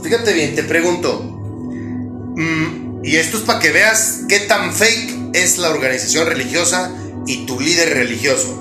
Fíjate 0.02 0.32
bien, 0.32 0.54
te 0.54 0.62
pregunto, 0.62 1.22
mm, 1.22 3.04
y 3.04 3.16
esto 3.16 3.36
es 3.36 3.42
para 3.44 3.60
que 3.60 3.70
veas 3.70 4.20
qué 4.28 4.40
tan 4.40 4.72
fake 4.72 5.34
es 5.34 5.58
la 5.58 5.70
organización 5.70 6.26
religiosa 6.26 6.92
y 7.26 7.46
tu 7.46 7.60
líder 7.60 7.90
religioso. 7.94 8.58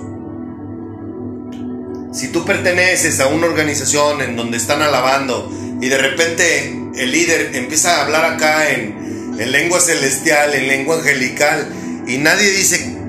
Si 2.13 2.28
tú 2.28 2.46
perteneces 2.46 3.20
a 3.22 3.28
una 3.28 3.48
organización 3.48 4.22
en 4.22 4.36
donde 4.36 4.58
están 4.58 4.82
alabando 4.82 5.50
y 5.82 5.88
de 5.88 5.98
repente 5.98 6.78
el 6.96 7.12
líder 7.12 7.56
empieza 7.56 7.98
a 7.98 8.02
hablar 8.04 8.26
acá 8.26 8.70
en, 8.70 9.36
en 9.39 9.52
lengua 9.52 9.80
celestial, 9.80 10.54
en 10.54 10.67
lengua 10.67 10.98
angelical, 10.98 11.67
y 12.08 12.17
nadie 12.17 12.52
dice, 12.52 13.01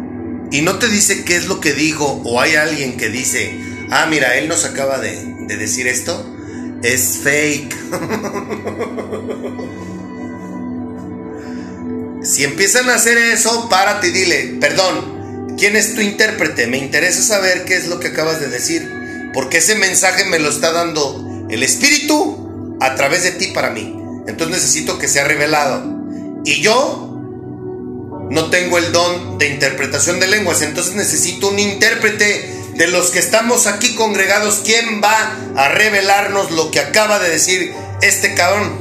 y 0.52 0.60
no 0.60 0.78
te 0.78 0.88
dice 0.88 1.24
qué 1.24 1.36
es 1.36 1.46
lo 1.46 1.60
que 1.60 1.72
dijo, 1.72 2.20
o 2.24 2.40
hay 2.40 2.56
alguien 2.56 2.98
que 2.98 3.08
dice, 3.08 3.58
ah, 3.90 4.04
mira, 4.06 4.36
él 4.36 4.48
nos 4.48 4.66
acaba 4.66 4.98
de, 4.98 5.18
de 5.48 5.56
decir 5.56 5.88
esto, 5.88 6.26
es 6.82 7.20
fake. 7.22 7.74
si 12.22 12.44
empiezan 12.44 12.90
a 12.90 12.96
hacer 12.96 13.16
eso, 13.16 13.70
párate 13.70 14.08
y 14.08 14.12
dile, 14.12 14.58
perdón, 14.60 15.54
¿quién 15.56 15.74
es 15.74 15.94
tu 15.94 16.02
intérprete? 16.02 16.66
Me 16.66 16.76
interesa 16.76 17.22
saber 17.22 17.64
qué 17.64 17.76
es 17.76 17.88
lo 17.88 17.98
que 17.98 18.08
acabas 18.08 18.38
de 18.38 18.48
decir, 18.48 18.86
porque 19.32 19.56
ese 19.58 19.76
mensaje 19.76 20.26
me 20.26 20.38
lo 20.38 20.50
está 20.50 20.70
dando 20.70 21.46
el 21.48 21.62
Espíritu 21.62 22.76
a 22.80 22.94
través 22.94 23.22
de 23.22 23.32
ti 23.32 23.48
para 23.48 23.70
mí. 23.70 23.96
Entonces 24.26 24.56
necesito 24.56 24.98
que 24.98 25.08
sea 25.08 25.24
revelado. 25.24 25.82
Y 26.44 26.60
yo 26.60 27.11
no 28.30 28.50
tengo 28.50 28.78
el 28.78 28.92
don 28.92 29.38
de 29.38 29.48
interpretación 29.48 30.20
de 30.20 30.28
lenguas, 30.28 30.62
entonces 30.62 30.94
necesito 30.94 31.48
un 31.48 31.58
intérprete 31.58 32.62
de 32.74 32.86
los 32.88 33.10
que 33.10 33.18
estamos 33.18 33.66
aquí 33.66 33.94
congregados. 33.94 34.62
¿Quién 34.64 35.02
va 35.02 35.36
a 35.56 35.68
revelarnos 35.68 36.50
lo 36.50 36.70
que 36.70 36.80
acaba 36.80 37.18
de 37.18 37.30
decir 37.30 37.74
este 38.00 38.34
cabrón? 38.34 38.72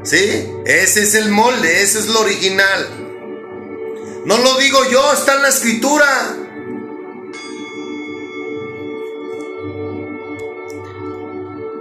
¿Sí? 0.04 0.48
Ese 0.66 1.02
es 1.02 1.14
el 1.14 1.30
molde, 1.30 1.82
ese 1.82 2.00
es 2.00 2.06
lo 2.06 2.20
original. 2.20 3.04
No 4.26 4.38
lo 4.38 4.56
digo 4.56 4.78
yo, 4.90 5.12
está 5.12 5.34
en 5.34 5.42
la 5.42 5.48
escritura. 5.48 6.36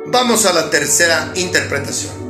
Vamos 0.07 0.45
a 0.45 0.53
la 0.53 0.69
tercera 0.69 1.31
interpretación. 1.35 2.22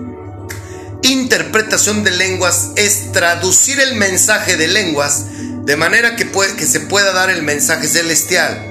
Interpretación 1.04 2.06
de 2.06 2.12
lenguas 2.12 2.72
es 2.78 3.12
traducir 3.12 3.78
el 3.82 3.96
mensaje 3.96 4.56
de 4.56 4.70
lenguas 4.70 5.26
de 5.66 5.76
manera 5.76 6.16
que, 6.16 6.26
se 6.66 6.80
pueda 6.80 7.12
dar 7.12 7.30
el 7.30 7.44
mensaje 7.44 7.90
celestial. 7.90 8.70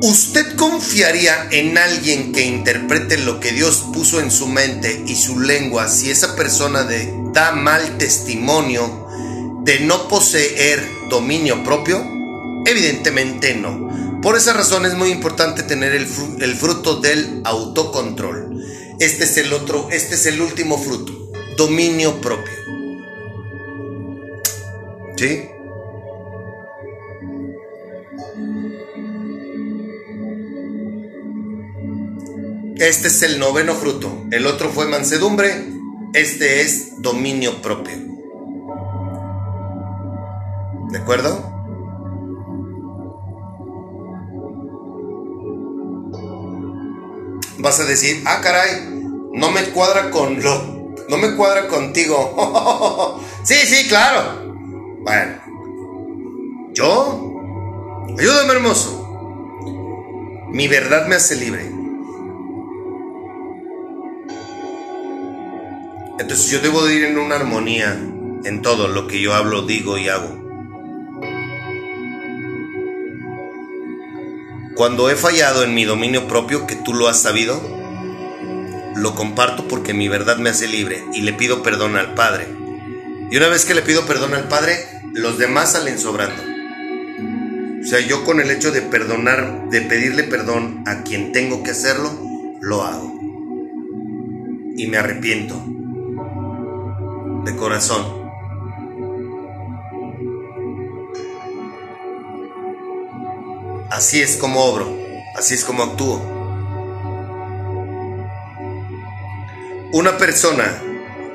¿Usted 0.00 0.56
confiaría 0.56 1.48
en 1.50 1.76
alguien 1.76 2.32
que 2.32 2.40
interprete 2.40 3.18
lo 3.18 3.38
que 3.38 3.52
Dios 3.52 3.84
puso 3.92 4.18
en 4.18 4.30
su 4.30 4.46
mente 4.46 5.02
y 5.06 5.14
su 5.14 5.40
lengua 5.40 5.88
si 5.88 6.10
esa 6.10 6.34
persona 6.36 6.88
da 7.34 7.52
mal 7.52 7.98
testimonio 7.98 9.06
de 9.62 9.80
no 9.80 10.08
poseer 10.08 10.82
dominio 11.10 11.62
propio? 11.64 12.02
Evidentemente 12.64 13.54
no. 13.56 14.20
Por 14.22 14.38
esa 14.38 14.54
razón 14.54 14.86
es 14.86 14.94
muy 14.94 15.10
importante 15.10 15.62
tener 15.62 15.92
el 15.92 16.06
fruto 16.56 16.96
del 17.00 17.42
autocontrol. 17.44 18.54
Este 19.00 19.24
es 19.24 19.36
el 19.38 19.52
otro, 19.52 19.88
este 19.90 20.14
es 20.14 20.26
el 20.26 20.40
último 20.40 20.78
fruto, 20.78 21.32
dominio 21.56 22.20
propio. 22.20 22.52
¿Sí? 25.16 25.48
Este 32.76 33.08
es 33.08 33.22
el 33.22 33.38
noveno 33.38 33.74
fruto. 33.74 34.26
El 34.32 34.46
otro 34.46 34.68
fue 34.68 34.86
mansedumbre. 34.86 35.64
Este 36.12 36.60
es 36.60 37.00
dominio 37.00 37.62
propio. 37.62 37.94
¿De 40.90 40.98
acuerdo? 40.98 41.53
Vas 47.58 47.80
a 47.80 47.84
decir, 47.84 48.22
ah, 48.26 48.40
caray, 48.42 48.88
no 49.32 49.50
me 49.50 49.64
cuadra 49.70 50.10
con 50.10 50.42
lo, 50.42 50.94
no 51.08 51.16
me 51.16 51.34
cuadra 51.36 51.68
contigo. 51.68 53.20
sí, 53.44 53.54
sí, 53.66 53.88
claro. 53.88 54.54
Bueno, 55.02 55.32
yo, 56.72 57.34
ayúdame 58.18 58.52
hermoso. 58.52 59.00
Mi 60.50 60.68
verdad 60.68 61.06
me 61.06 61.16
hace 61.16 61.36
libre. 61.36 61.70
Entonces 66.18 66.48
yo 66.48 66.60
debo 66.60 66.84
de 66.84 66.94
ir 66.94 67.04
en 67.04 67.18
una 67.18 67.36
armonía 67.36 67.92
en 68.44 68.62
todo 68.62 68.88
lo 68.88 69.08
que 69.08 69.20
yo 69.20 69.34
hablo, 69.34 69.62
digo 69.62 69.98
y 69.98 70.08
hago. 70.08 70.43
Cuando 74.74 75.08
he 75.08 75.14
fallado 75.14 75.62
en 75.62 75.72
mi 75.72 75.84
dominio 75.84 76.26
propio, 76.26 76.66
que 76.66 76.74
tú 76.74 76.94
lo 76.94 77.06
has 77.06 77.22
sabido, 77.22 77.62
lo 78.96 79.14
comparto 79.14 79.68
porque 79.68 79.94
mi 79.94 80.08
verdad 80.08 80.38
me 80.38 80.50
hace 80.50 80.66
libre 80.66 81.04
y 81.12 81.20
le 81.20 81.32
pido 81.32 81.62
perdón 81.62 81.96
al 81.96 82.14
Padre. 82.14 82.48
Y 83.30 83.36
una 83.36 83.46
vez 83.46 83.64
que 83.64 83.74
le 83.74 83.82
pido 83.82 84.04
perdón 84.04 84.34
al 84.34 84.48
Padre, 84.48 84.84
los 85.12 85.38
demás 85.38 85.72
salen 85.72 85.96
sobrando. 85.98 86.42
O 87.82 87.86
sea, 87.86 88.00
yo 88.00 88.24
con 88.24 88.40
el 88.40 88.50
hecho 88.50 88.72
de 88.72 88.82
perdonar, 88.82 89.68
de 89.68 89.80
pedirle 89.82 90.24
perdón 90.24 90.82
a 90.86 91.04
quien 91.04 91.30
tengo 91.30 91.62
que 91.62 91.70
hacerlo, 91.70 92.10
lo 92.60 92.82
hago. 92.82 93.16
Y 94.76 94.88
me 94.88 94.96
arrepiento. 94.96 95.54
De 97.44 97.54
corazón. 97.54 98.23
Así 103.94 104.20
es 104.20 104.36
como 104.36 104.64
obro, 104.64 104.92
así 105.36 105.54
es 105.54 105.64
como 105.64 105.84
actúo. 105.84 106.20
Una 109.92 110.18
persona 110.18 110.82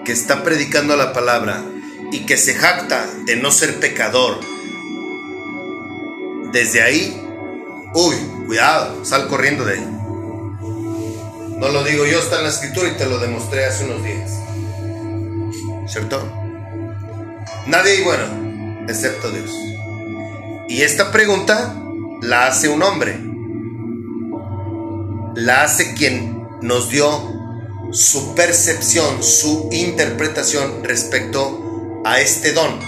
que 0.04 0.12
está 0.12 0.43
predicando 0.43 0.98
la 0.98 1.13
palabra 1.13 1.63
y 2.12 2.26
que 2.26 2.36
se 2.36 2.56
jacta 2.56 3.08
de 3.24 3.38
no 3.38 3.54
ser 3.54 3.80
pecador, 3.80 4.41
desde 6.52 6.82
ahí, 6.82 7.26
uy, 7.93 8.17
cuidado, 8.45 9.06
sal 9.06 9.30
corriendo 9.30 9.63
de 9.63 9.76
ahí. 9.76 9.88
No 11.60 11.69
lo 11.69 11.86
digo 11.86 12.06
yo, 12.06 12.19
está 12.19 12.39
en 12.39 12.43
la 12.43 12.50
escritura 12.50 12.89
y 12.89 12.98
te 12.98 13.06
lo 13.06 13.19
demostré 13.19 13.63
hace 13.67 13.86
unos 13.86 14.04
días. 14.04 14.32
¿Cierto? 15.88 16.22
Nadie 17.67 18.04
bueno, 18.04 18.84
excepto 18.89 19.32
Dios. 19.32 19.50
Y 20.67 20.82
esta 20.82 21.13
pregunta 21.13 21.86
la 22.21 22.47
hace 22.47 22.69
un 22.69 22.84
hombre. 22.84 23.19
La 25.36 25.63
hace 25.63 25.93
quien 25.93 26.47
nos 26.62 26.89
dio 26.89 27.10
su 27.91 28.36
percepción, 28.36 29.23
su 29.23 29.69
interpretación 29.71 30.84
respecto 30.84 32.01
a 32.05 32.19
este 32.19 32.53
don. 32.53 32.79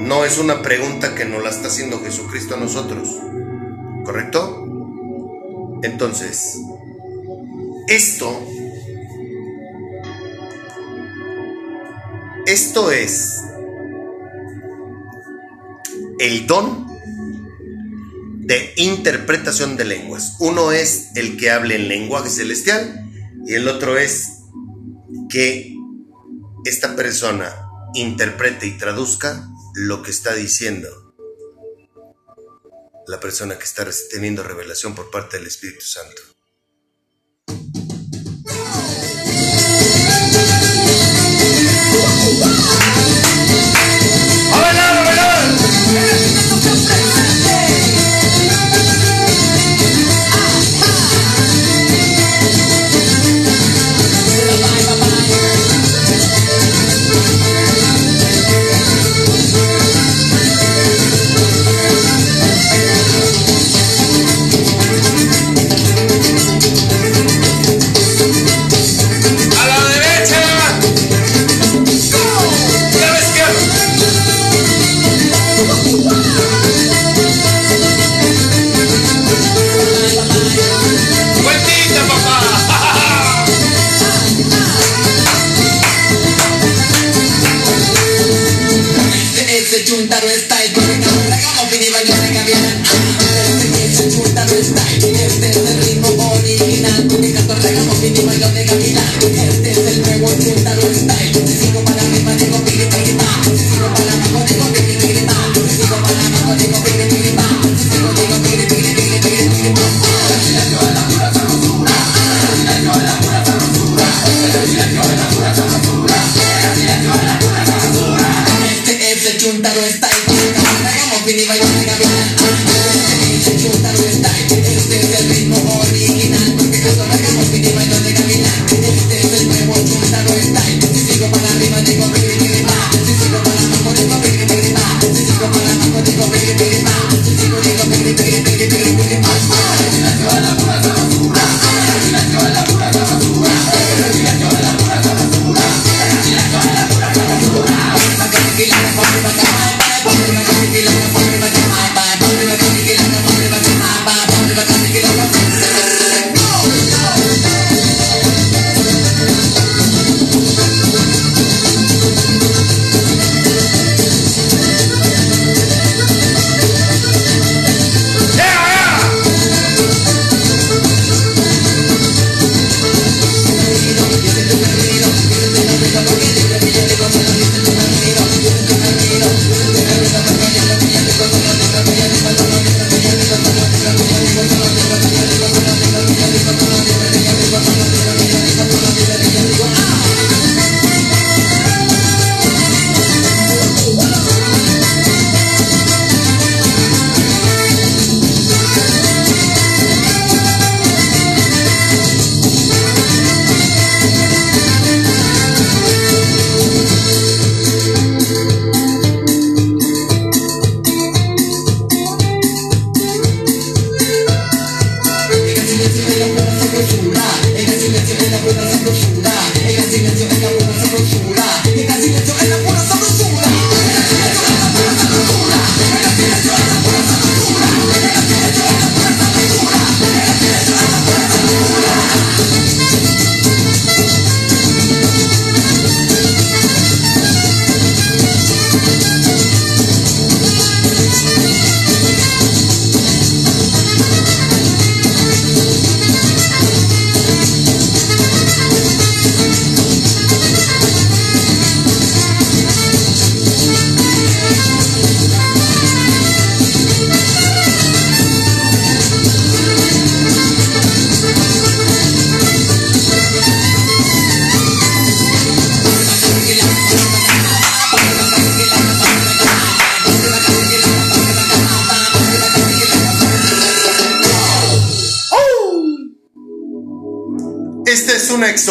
No 0.00 0.24
es 0.24 0.38
una 0.38 0.62
pregunta 0.62 1.14
que 1.14 1.24
nos 1.24 1.42
la 1.42 1.50
está 1.50 1.68
haciendo 1.68 2.00
Jesucristo 2.00 2.54
a 2.54 2.58
nosotros. 2.58 3.08
¿Correcto? 4.04 4.66
Entonces, 5.82 6.58
esto, 7.88 8.38
esto 12.46 12.90
es 12.90 13.42
el 16.18 16.46
don 16.46 16.89
de 18.50 18.72
interpretación 18.78 19.76
de 19.76 19.84
lenguas. 19.84 20.34
Uno 20.40 20.72
es 20.72 21.10
el 21.14 21.36
que 21.36 21.52
hable 21.52 21.76
en 21.76 21.86
lenguaje 21.86 22.30
celestial 22.30 23.08
y 23.46 23.54
el 23.54 23.68
otro 23.68 23.96
es 23.96 24.26
que 25.28 25.76
esta 26.64 26.96
persona 26.96 27.54
interprete 27.94 28.66
y 28.66 28.76
traduzca 28.76 29.48
lo 29.76 30.02
que 30.02 30.10
está 30.10 30.34
diciendo 30.34 31.14
la 33.06 33.20
persona 33.20 33.56
que 33.56 33.62
está 33.62 33.86
teniendo 34.10 34.42
revelación 34.42 34.96
por 34.96 35.12
parte 35.12 35.36
del 35.36 35.46
Espíritu 35.46 35.84
Santo. 35.84 36.29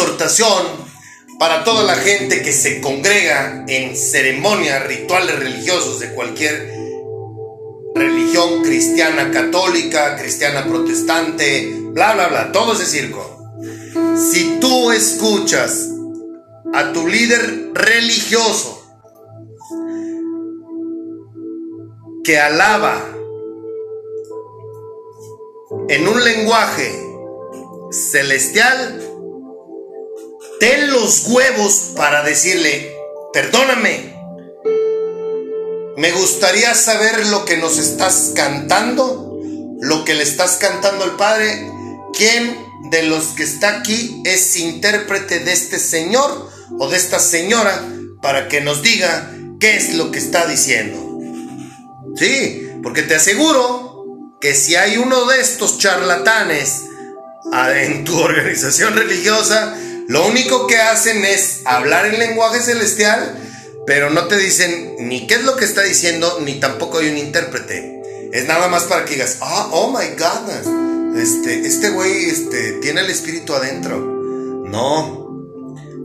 Exhortación 0.00 0.66
para 1.38 1.64
toda 1.64 1.84
la 1.84 1.94
gente 1.96 2.42
que 2.42 2.52
se 2.52 2.80
congrega 2.80 3.64
en 3.68 3.96
ceremonias, 3.96 4.86
rituales 4.86 5.38
religiosos 5.38 6.00
de 6.00 6.14
cualquier 6.14 6.74
religión 7.94 8.62
cristiana 8.62 9.30
católica, 9.30 10.16
cristiana 10.16 10.64
protestante, 10.66 11.74
bla, 11.92 12.14
bla, 12.14 12.28
bla, 12.28 12.52
todo 12.52 12.72
ese 12.72 12.86
circo. 12.86 13.52
Si 14.16 14.58
tú 14.60 14.90
escuchas 14.90 15.88
a 16.72 16.92
tu 16.92 17.06
líder 17.06 17.70
religioso 17.74 18.76
que 22.24 22.38
alaba 22.38 23.04
en 25.88 26.08
un 26.08 26.24
lenguaje 26.24 27.06
celestial, 27.90 29.09
ten 30.60 30.90
los 30.90 31.24
huevos 31.26 31.90
para 31.96 32.22
decirle, 32.22 32.94
perdóname, 33.32 34.14
me 35.96 36.12
gustaría 36.12 36.74
saber 36.74 37.26
lo 37.26 37.44
que 37.44 37.56
nos 37.56 37.78
estás 37.78 38.32
cantando, 38.34 39.38
lo 39.80 40.04
que 40.04 40.14
le 40.14 40.22
estás 40.22 40.56
cantando 40.56 41.04
al 41.04 41.16
Padre, 41.16 41.66
quién 42.16 42.56
de 42.90 43.02
los 43.04 43.24
que 43.28 43.42
está 43.42 43.78
aquí 43.78 44.22
es 44.24 44.56
intérprete 44.56 45.40
de 45.40 45.52
este 45.52 45.78
señor 45.78 46.48
o 46.78 46.88
de 46.88 46.96
esta 46.96 47.18
señora 47.18 47.82
para 48.22 48.48
que 48.48 48.60
nos 48.60 48.82
diga 48.82 49.30
qué 49.60 49.76
es 49.76 49.94
lo 49.94 50.10
que 50.10 50.18
está 50.18 50.46
diciendo. 50.46 51.18
Sí, 52.16 52.68
porque 52.82 53.02
te 53.02 53.14
aseguro 53.16 54.04
que 54.40 54.54
si 54.54 54.74
hay 54.76 54.96
uno 54.96 55.26
de 55.26 55.40
estos 55.40 55.78
charlatanes 55.78 56.82
a- 57.52 57.78
en 57.78 58.04
tu 58.04 58.18
organización 58.22 58.96
religiosa, 58.96 59.76
lo 60.10 60.26
único 60.26 60.66
que 60.66 60.76
hacen 60.76 61.24
es 61.24 61.60
hablar 61.66 62.04
en 62.04 62.18
lenguaje 62.18 62.60
celestial, 62.60 63.32
pero 63.86 64.10
no 64.10 64.26
te 64.26 64.36
dicen 64.36 64.96
ni 64.98 65.28
qué 65.28 65.34
es 65.34 65.44
lo 65.44 65.54
que 65.54 65.64
está 65.64 65.82
diciendo, 65.84 66.40
ni 66.44 66.58
tampoco 66.58 66.98
hay 66.98 67.10
un 67.10 67.16
intérprete. 67.16 68.28
Es 68.32 68.48
nada 68.48 68.66
más 68.66 68.82
para 68.84 69.04
que 69.04 69.12
digas, 69.14 69.38
ah, 69.40 69.68
oh 69.70 69.92
my 69.92 70.06
God, 70.18 71.16
este, 71.16 71.64
este 71.64 71.90
güey 71.90 72.24
este, 72.24 72.72
tiene 72.82 73.02
el 73.02 73.10
espíritu 73.10 73.54
adentro. 73.54 73.98
No, 74.00 75.46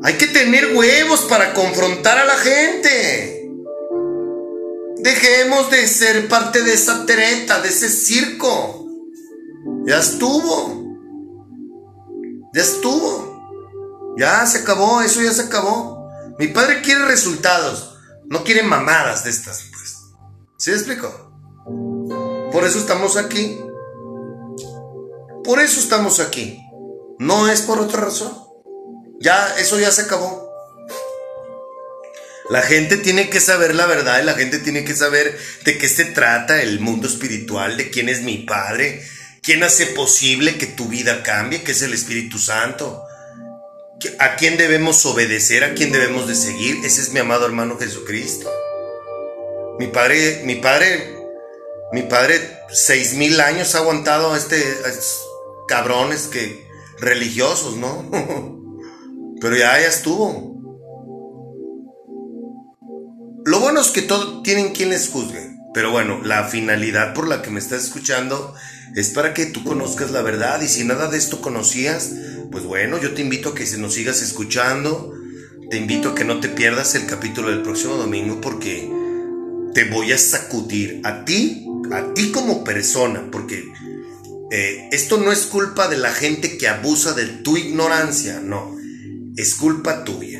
hay 0.03 0.13
que 0.13 0.27
tener 0.27 0.75
huevos 0.75 1.21
para 1.21 1.55
confrontar 1.55 2.19
a 2.19 2.25
la 2.25 2.37
gente. 2.37 3.49
Dejemos 4.97 5.71
de 5.71 5.87
ser 5.87 6.27
parte 6.27 6.61
de 6.61 6.75
esa 6.75 7.07
treta, 7.07 7.59
de 7.59 7.69
ese 7.69 7.89
circo. 7.89 8.87
Ya 9.87 9.97
estuvo. 9.97 10.95
Ya 12.53 12.61
estuvo. 12.61 13.24
Ya 14.17 14.45
se 14.45 14.59
acabó, 14.59 15.01
eso 15.01 15.21
ya 15.21 15.31
se 15.33 15.43
acabó. 15.43 16.09
Mi 16.39 16.47
padre 16.47 16.81
quiere 16.81 17.05
resultados, 17.05 17.97
no 18.25 18.43
quiere 18.43 18.63
mamadas 18.63 19.23
de 19.23 19.29
estas, 19.29 19.63
pues. 19.71 19.95
¿Sí 20.57 20.71
explico? 20.71 21.31
Por 22.51 22.63
eso 22.63 22.79
estamos 22.79 23.17
aquí. 23.17 23.59
Por 25.43 25.59
eso 25.59 25.79
estamos 25.79 26.19
aquí. 26.19 26.59
No 27.19 27.49
es 27.49 27.61
por 27.61 27.79
otra 27.79 28.01
razón. 28.01 28.33
Ya, 29.19 29.55
eso 29.57 29.79
ya 29.79 29.91
se 29.91 30.03
acabó. 30.03 30.45
La 32.49 32.61
gente 32.61 32.97
tiene 32.97 33.29
que 33.29 33.39
saber 33.39 33.73
la 33.73 33.87
verdad 33.87 34.23
la 34.23 34.35
gente 34.35 34.59
tiene 34.59 34.85
que 34.85 34.95
saber 34.95 35.35
de 35.63 35.77
qué 35.79 35.89
se 35.89 36.05
trata 36.05 36.61
el 36.61 36.79
mundo 36.79 37.07
espiritual, 37.07 37.75
de 37.75 37.89
quién 37.89 38.07
es 38.07 38.21
mi 38.21 38.37
Padre, 38.37 39.03
quién 39.41 39.63
hace 39.63 39.87
posible 39.87 40.57
que 40.57 40.67
tu 40.67 40.87
vida 40.87 41.23
cambie, 41.23 41.63
que 41.63 41.71
es 41.71 41.81
el 41.81 41.93
Espíritu 41.93 42.37
Santo. 42.37 43.04
¿A 44.19 44.35
quién 44.35 44.57
debemos 44.57 45.05
obedecer? 45.05 45.63
¿A 45.63 45.73
quién 45.73 45.91
debemos 45.91 46.27
de 46.27 46.35
seguir? 46.35 46.83
Ese 46.85 47.01
es 47.01 47.11
mi 47.11 47.19
amado 47.19 47.45
hermano 47.45 47.77
Jesucristo. 47.77 48.49
Mi 49.79 49.87
padre, 49.87 50.41
mi 50.45 50.55
padre, 50.55 51.15
mi 51.91 52.03
padre, 52.03 52.39
seis 52.71 53.13
mil 53.13 53.39
años 53.39 53.73
ha 53.75 53.79
aguantado 53.79 54.33
a, 54.33 54.37
este, 54.37 54.57
estos 54.57 55.25
cabrones 55.67 56.27
que 56.27 56.67
religiosos, 56.99 57.77
¿no? 57.77 58.09
Pero 59.41 59.55
ya, 59.55 59.79
estuvo. 59.79 60.55
Lo 63.45 63.59
bueno 63.59 63.81
es 63.81 63.89
que 63.89 64.01
todos 64.01 64.43
tienen 64.43 64.73
quien 64.73 64.89
les 64.89 65.09
juzgue. 65.09 65.55
Pero 65.73 65.91
bueno, 65.91 66.21
la 66.23 66.45
finalidad 66.45 67.13
por 67.13 67.27
la 67.27 67.41
que 67.41 67.49
me 67.49 67.59
estás 67.59 67.83
escuchando 67.83 68.55
es 68.95 69.09
para 69.09 69.33
que 69.33 69.45
tú 69.45 69.63
conozcas 69.63 70.11
la 70.11 70.21
verdad. 70.21 70.61
Y 70.61 70.67
si 70.67 70.85
nada 70.85 71.09
de 71.09 71.17
esto 71.17 71.41
conocías, 71.41 72.11
pues 72.51 72.63
bueno, 72.63 72.99
yo 73.01 73.13
te 73.13 73.21
invito 73.21 73.49
a 73.49 73.55
que 73.55 73.65
nos 73.77 73.93
sigas 73.93 74.21
escuchando. 74.21 75.13
Te 75.69 75.77
invito 75.77 76.09
a 76.09 76.15
que 76.15 76.25
no 76.25 76.39
te 76.39 76.49
pierdas 76.49 76.93
el 76.95 77.07
capítulo 77.07 77.49
del 77.49 77.63
próximo 77.63 77.95
domingo 77.95 78.39
porque 78.39 78.87
te 79.73 79.83
voy 79.85 80.11
a 80.13 80.17
sacudir 80.17 81.01
a 81.03 81.25
ti, 81.25 81.67
a 81.91 82.13
ti 82.13 82.31
como 82.31 82.63
persona, 82.63 83.29
porque 83.31 83.65
eh, 84.51 84.89
esto 84.91 85.17
no 85.17 85.31
es 85.31 85.47
culpa 85.47 85.87
de 85.87 85.97
la 85.97 86.11
gente 86.11 86.57
que 86.57 86.67
abusa 86.67 87.13
de 87.13 87.25
tu 87.25 87.57
ignorancia, 87.57 88.39
no, 88.39 88.77
es 89.35 89.55
culpa 89.55 90.05
tuya. 90.05 90.39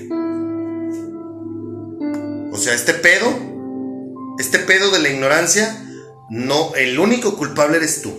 O 2.52 2.58
sea, 2.58 2.74
este 2.74 2.94
pedo, 2.94 4.36
este 4.40 4.60
pedo 4.60 4.92
de 4.92 5.00
la 5.00 5.10
ignorancia, 5.10 5.86
no, 6.30 6.74
el 6.76 6.98
único 6.98 7.36
culpable 7.36 7.78
eres 7.78 8.02
tú, 8.02 8.14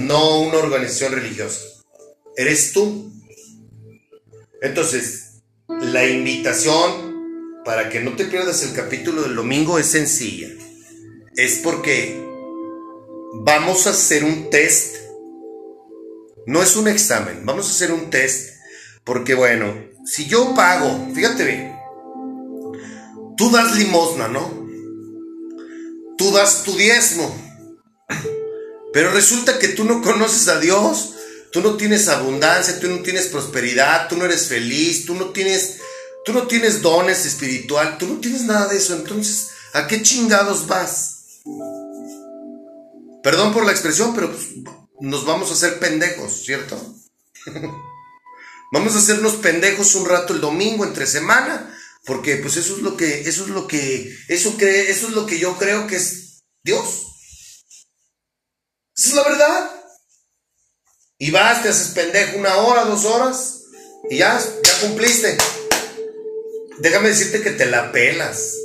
no 0.00 0.40
una 0.40 0.58
organización 0.58 1.12
religiosa, 1.12 1.60
eres 2.36 2.72
tú. 2.72 3.12
Entonces, 4.62 5.42
la 5.68 6.06
invitación 6.06 7.14
para 7.64 7.88
que 7.88 8.00
no 8.00 8.16
te 8.16 8.26
pierdas 8.26 8.62
el 8.62 8.74
capítulo 8.74 9.22
del 9.22 9.36
domingo 9.36 9.78
es 9.78 9.86
sencilla. 9.86 10.48
Es 11.36 11.58
porque 11.58 12.22
vamos 13.42 13.86
a 13.86 13.90
hacer 13.90 14.24
un 14.24 14.50
test. 14.50 14.96
No 16.46 16.62
es 16.62 16.76
un 16.76 16.88
examen, 16.88 17.44
vamos 17.44 17.68
a 17.68 17.70
hacer 17.70 17.92
un 17.92 18.10
test. 18.10 18.54
Porque 19.02 19.34
bueno, 19.34 19.74
si 20.04 20.26
yo 20.26 20.54
pago, 20.54 21.08
fíjate 21.14 21.44
bien, 21.44 21.76
tú 23.36 23.50
das 23.50 23.76
limosna, 23.76 24.28
¿no? 24.28 24.64
Tú 26.16 26.30
das 26.32 26.62
tu 26.64 26.76
diezmo. 26.76 27.34
Pero 28.92 29.10
resulta 29.10 29.58
que 29.58 29.68
tú 29.68 29.84
no 29.84 30.02
conoces 30.02 30.46
a 30.48 30.60
Dios, 30.60 31.13
tú 31.54 31.62
no 31.62 31.78
tienes 31.78 32.08
abundancia, 32.08 32.78
tú 32.78 32.88
no 32.88 33.00
tienes 33.00 33.28
prosperidad, 33.28 34.08
tú 34.08 34.18
no 34.18 34.26
eres 34.26 34.48
feliz, 34.48 35.06
tú 35.06 35.14
no 35.14 35.30
tienes 35.30 35.78
Tú 36.24 36.32
no 36.32 36.46
tienes 36.46 36.80
dones 36.80 37.26
espiritual, 37.26 37.98
tú 37.98 38.08
no 38.08 38.18
tienes 38.18 38.42
nada 38.42 38.68
de 38.68 38.78
eso, 38.78 38.94
entonces, 38.94 39.50
¿a 39.74 39.86
qué 39.86 40.02
chingados 40.02 40.66
vas? 40.66 41.42
Perdón 43.22 43.52
por 43.52 43.66
la 43.66 43.72
expresión, 43.72 44.14
pero 44.14 44.32
pues, 44.32 44.48
nos 45.00 45.26
vamos 45.26 45.50
a 45.50 45.52
hacer 45.52 45.78
pendejos, 45.78 46.42
¿cierto? 46.44 46.80
vamos 48.72 48.94
a 48.94 48.98
hacernos 48.98 49.34
pendejos 49.34 49.94
un 49.96 50.08
rato 50.08 50.32
el 50.32 50.40
domingo 50.40 50.86
entre 50.86 51.06
semana, 51.06 51.76
porque 52.06 52.36
pues 52.36 52.56
eso 52.56 52.76
es 52.76 52.82
lo 52.82 52.96
que 52.96 53.28
eso 53.28 53.44
es 53.44 53.50
lo 53.50 53.66
que 53.66 54.16
eso 54.28 54.56
cree, 54.56 54.90
eso 54.90 55.08
es 55.08 55.12
lo 55.12 55.26
que 55.26 55.38
yo 55.38 55.58
creo 55.58 55.86
que 55.86 55.96
es 55.96 56.42
Dios. 56.62 57.06
Esa 58.96 59.08
es 59.08 59.14
la 59.14 59.22
verdad. 59.24 59.83
Y 61.24 61.30
vas, 61.30 61.62
te 61.62 61.70
haces 61.70 61.94
pendejo 61.94 62.36
una 62.36 62.56
hora, 62.58 62.84
dos 62.84 63.06
horas 63.06 63.62
y 64.10 64.18
ya, 64.18 64.38
ya 64.38 64.80
cumpliste 64.86 65.38
déjame 66.78 67.08
decirte 67.08 67.40
que 67.40 67.52
te 67.52 67.64
la 67.64 67.92
pelas. 67.92 68.56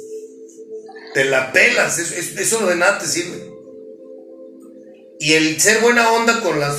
Te 1.14 1.24
la 1.24 1.54
pelas, 1.54 1.98
eso, 1.98 2.68
de 2.68 2.76
nada 2.76 3.00
te 3.00 3.08
sirve. 3.08 3.50
Y 5.20 5.34
el 5.34 5.60
ser 5.62 5.80
buena 5.80 6.12
onda 6.12 6.42
con, 6.42 6.60
las, 6.60 6.76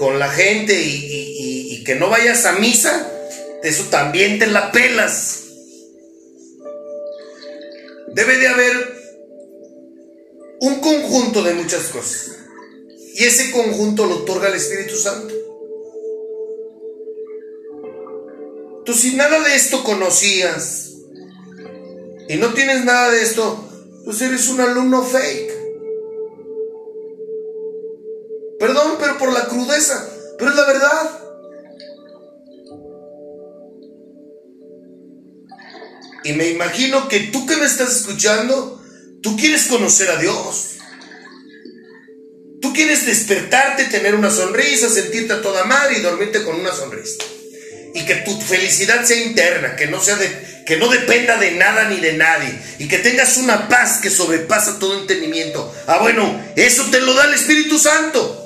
con 0.00 0.18
la 0.18 0.28
gente 0.28 0.74
y, 0.74 1.68
y 1.70 1.84
que 1.84 1.94
no 1.94 2.10
vayas 2.10 2.44
a 2.44 2.52
misa, 2.52 3.08
eso 3.62 3.84
también 3.90 4.40
te 4.40 4.48
la 4.48 4.72
pelas. 4.72 5.44
Debe 8.08 8.38
de 8.38 8.48
haber 8.48 9.02
un 10.60 10.80
conjunto 10.80 11.42
de 11.42 11.54
muchas 11.54 11.84
cosas. 11.84 12.41
Y 13.14 13.24
ese 13.24 13.50
conjunto 13.50 14.06
lo 14.06 14.16
otorga 14.18 14.48
el 14.48 14.54
Espíritu 14.54 14.96
Santo. 14.96 15.34
Tú 18.84 18.94
si 18.94 19.14
nada 19.14 19.38
de 19.40 19.54
esto 19.54 19.84
conocías 19.84 20.92
y 22.28 22.36
no 22.36 22.52
tienes 22.54 22.84
nada 22.84 23.10
de 23.10 23.22
esto, 23.22 23.68
pues 24.04 24.20
eres 24.22 24.48
un 24.48 24.60
alumno 24.60 25.02
fake. 25.04 25.52
Perdón, 28.58 28.96
pero 28.98 29.18
por 29.18 29.32
la 29.32 29.46
crudeza, 29.46 30.08
pero 30.38 30.50
es 30.50 30.56
la 30.56 30.66
verdad. 30.66 31.18
Y 36.24 36.32
me 36.32 36.48
imagino 36.50 37.08
que 37.08 37.20
tú 37.32 37.46
que 37.46 37.56
me 37.56 37.66
estás 37.66 37.96
escuchando, 37.96 38.80
tú 39.20 39.36
quieres 39.36 39.66
conocer 39.66 40.10
a 40.10 40.16
Dios. 40.16 40.71
Tú 42.62 42.72
quieres 42.72 43.04
despertarte, 43.04 43.84
tener 43.86 44.14
una 44.14 44.30
sonrisa, 44.30 44.88
sentirte 44.88 45.34
toda 45.36 45.64
madre 45.64 45.98
y 45.98 46.00
dormirte 46.00 46.44
con 46.44 46.58
una 46.58 46.72
sonrisa 46.72 47.24
y 47.94 48.06
que 48.06 48.16
tu 48.16 48.40
felicidad 48.40 49.04
sea 49.04 49.18
interna, 49.18 49.76
que 49.76 49.86
no 49.86 50.00
sea 50.00 50.16
de, 50.16 50.62
que 50.64 50.76
no 50.76 50.88
dependa 50.88 51.36
de 51.36 51.52
nada 51.52 51.88
ni 51.88 51.96
de 52.00 52.14
nadie 52.14 52.58
y 52.78 52.88
que 52.88 52.98
tengas 52.98 53.36
una 53.36 53.68
paz 53.68 53.98
que 54.00 54.10
sobrepasa 54.10 54.78
todo 54.78 54.98
entendimiento. 54.98 55.74
Ah, 55.86 55.98
bueno, 55.98 56.40
eso 56.56 56.84
te 56.90 57.00
lo 57.00 57.14
da 57.14 57.24
el 57.24 57.34
Espíritu 57.34 57.78
Santo. 57.78 58.38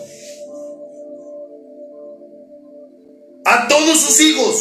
A 3.45 3.69
todos 3.69 4.01
sus 4.01 4.21
hijos. 4.21 4.57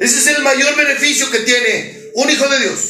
Ese 0.00 0.18
es 0.18 0.26
el 0.36 0.42
mayor 0.42 0.74
beneficio 0.76 1.30
que 1.30 1.40
tiene 1.40 2.10
un 2.14 2.28
hijo 2.30 2.48
de 2.48 2.58
Dios. 2.60 2.80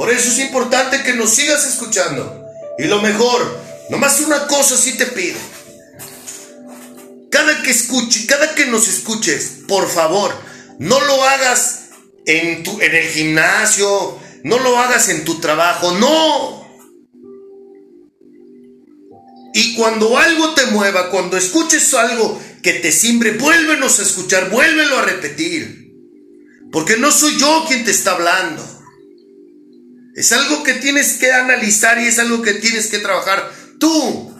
Por 0.00 0.08
eso 0.08 0.30
es 0.30 0.38
importante 0.38 1.02
que 1.02 1.12
nos 1.12 1.28
sigas 1.28 1.66
escuchando. 1.66 2.46
Y 2.78 2.84
lo 2.84 3.02
mejor, 3.02 3.60
nomás 3.90 4.18
una 4.20 4.46
cosa 4.46 4.74
sí 4.78 4.96
te 4.96 5.04
pido 5.04 5.38
cada 7.30 7.60
que 7.60 7.70
escuche, 7.70 8.24
cada 8.24 8.54
que 8.54 8.64
nos 8.64 8.88
escuches, 8.88 9.58
por 9.68 9.90
favor, 9.90 10.32
no 10.78 10.98
lo 11.02 11.22
hagas 11.22 11.80
en, 12.24 12.62
tu, 12.62 12.80
en 12.80 12.94
el 12.94 13.08
gimnasio, 13.08 14.18
no 14.42 14.58
lo 14.60 14.78
hagas 14.78 15.10
en 15.10 15.26
tu 15.26 15.38
trabajo, 15.38 15.92
no. 15.92 16.66
Y 19.52 19.74
cuando 19.74 20.16
algo 20.16 20.54
te 20.54 20.64
mueva, 20.68 21.10
cuando 21.10 21.36
escuches 21.36 21.92
algo 21.92 22.40
que 22.62 22.72
te 22.72 22.90
simbre, 22.90 23.32
vuélvenos 23.32 23.98
a 23.98 24.02
escuchar, 24.04 24.48
vuélvelo 24.48 24.96
a 24.96 25.02
repetir. 25.02 25.92
Porque 26.72 26.96
no 26.96 27.12
soy 27.12 27.36
yo 27.38 27.66
quien 27.68 27.84
te 27.84 27.90
está 27.90 28.12
hablando. 28.12 28.79
Es 30.14 30.32
algo 30.32 30.62
que 30.62 30.74
tienes 30.74 31.14
que 31.14 31.32
analizar 31.32 31.98
y 32.00 32.06
es 32.06 32.18
algo 32.18 32.42
que 32.42 32.54
tienes 32.54 32.88
que 32.88 32.98
trabajar 32.98 33.50
tú. 33.78 34.34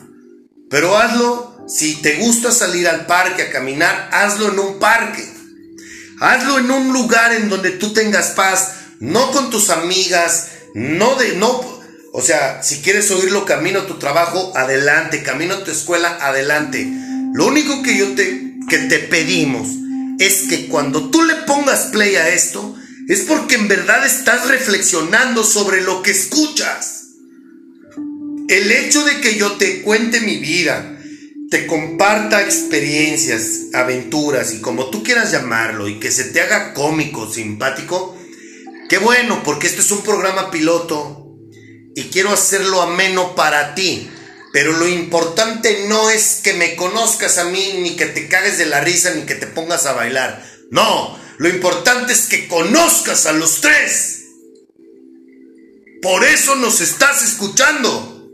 Pero 0.68 0.96
hazlo 0.96 1.66
si 1.68 1.96
te 1.96 2.16
gusta 2.16 2.50
salir 2.50 2.88
al 2.88 3.06
parque 3.06 3.42
a 3.42 3.50
caminar, 3.50 4.10
hazlo 4.12 4.52
en 4.52 4.58
un 4.58 4.78
parque. 4.78 5.24
Hazlo 6.20 6.58
en 6.58 6.70
un 6.70 6.92
lugar 6.92 7.32
en 7.32 7.48
donde 7.48 7.70
tú 7.70 7.92
tengas 7.92 8.30
paz, 8.30 8.74
no 8.98 9.30
con 9.30 9.50
tus 9.50 9.70
amigas, 9.70 10.48
no 10.74 11.14
de 11.14 11.36
no, 11.36 11.80
o 12.12 12.22
sea, 12.22 12.62
si 12.62 12.80
quieres 12.80 13.10
oírlo 13.10 13.44
camino 13.44 13.80
a 13.80 13.86
tu 13.86 13.98
trabajo, 13.98 14.52
adelante, 14.56 15.22
camino 15.22 15.54
a 15.54 15.64
tu 15.64 15.70
escuela, 15.70 16.18
adelante. 16.20 16.86
Lo 17.32 17.46
único 17.46 17.82
que 17.82 17.96
yo 17.96 18.14
te 18.14 18.50
que 18.68 18.78
te 18.78 18.98
pedimos 18.98 19.68
es 20.18 20.42
que 20.48 20.68
cuando 20.68 21.10
tú 21.10 21.22
le 21.24 21.34
pongas 21.34 21.86
play 21.86 22.16
a 22.16 22.28
esto, 22.28 22.74
es 23.10 23.22
porque 23.22 23.56
en 23.56 23.66
verdad 23.66 24.06
estás 24.06 24.46
reflexionando 24.46 25.42
sobre 25.42 25.80
lo 25.80 26.00
que 26.00 26.12
escuchas. 26.12 27.06
El 28.48 28.70
hecho 28.70 29.04
de 29.04 29.20
que 29.20 29.34
yo 29.34 29.56
te 29.56 29.82
cuente 29.82 30.20
mi 30.20 30.36
vida, 30.36 30.96
te 31.50 31.66
comparta 31.66 32.40
experiencias, 32.40 33.72
aventuras 33.74 34.54
y 34.54 34.60
como 34.60 34.90
tú 34.90 35.02
quieras 35.02 35.32
llamarlo 35.32 35.88
y 35.88 35.98
que 35.98 36.12
se 36.12 36.22
te 36.24 36.40
haga 36.40 36.72
cómico, 36.72 37.28
simpático, 37.28 38.16
qué 38.88 38.98
bueno, 38.98 39.42
porque 39.42 39.66
este 39.66 39.80
es 39.80 39.90
un 39.90 40.02
programa 40.02 40.52
piloto 40.52 41.36
y 41.96 42.04
quiero 42.04 42.30
hacerlo 42.30 42.80
ameno 42.80 43.34
para 43.34 43.74
ti, 43.74 44.08
Pero 44.52 44.72
lo 44.72 44.86
importante 44.86 45.86
no 45.88 46.10
es 46.10 46.40
que 46.42 46.54
me 46.54 46.76
conozcas 46.76 47.38
a 47.38 47.44
mí, 47.44 47.80
ni 47.82 47.96
que 47.96 48.06
te 48.06 48.28
cagues 48.28 48.58
de 48.58 48.66
la 48.66 48.80
risa, 48.80 49.12
ni 49.14 49.22
que 49.22 49.36
te 49.36 49.46
pongas 49.48 49.86
a 49.86 49.92
bailar. 49.92 50.44
No, 50.70 51.16
lo 51.40 51.48
importante 51.48 52.12
es 52.12 52.28
que 52.28 52.46
conozcas 52.48 53.24
a 53.24 53.32
los 53.32 53.62
tres. 53.62 54.26
Por 56.02 56.22
eso 56.22 56.54
nos 56.56 56.82
estás 56.82 57.24
escuchando. 57.26 58.28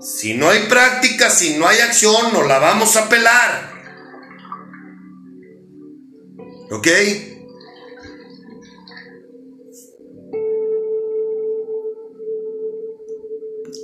Si 0.00 0.34
no 0.34 0.50
hay 0.50 0.68
práctica, 0.68 1.30
si 1.30 1.58
no 1.58 1.66
hay 1.66 1.80
acción, 1.80 2.32
no 2.32 2.44
la 2.44 2.60
vamos 2.60 2.94
a 2.94 3.08
pelar. 3.08 3.72
¿Ok? 6.70 6.86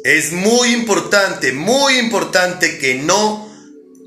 Es 0.04 0.30
muy 0.30 0.68
importante, 0.68 1.52
muy 1.52 1.98
importante 1.98 2.78
que 2.78 2.94
no, 2.94 3.52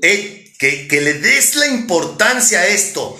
eh, 0.00 0.39
que, 0.60 1.00
le 1.00 1.14
des 1.14 1.56
la 1.56 1.66
importancia 1.68 2.60
a 2.60 2.66
esto. 2.66 3.18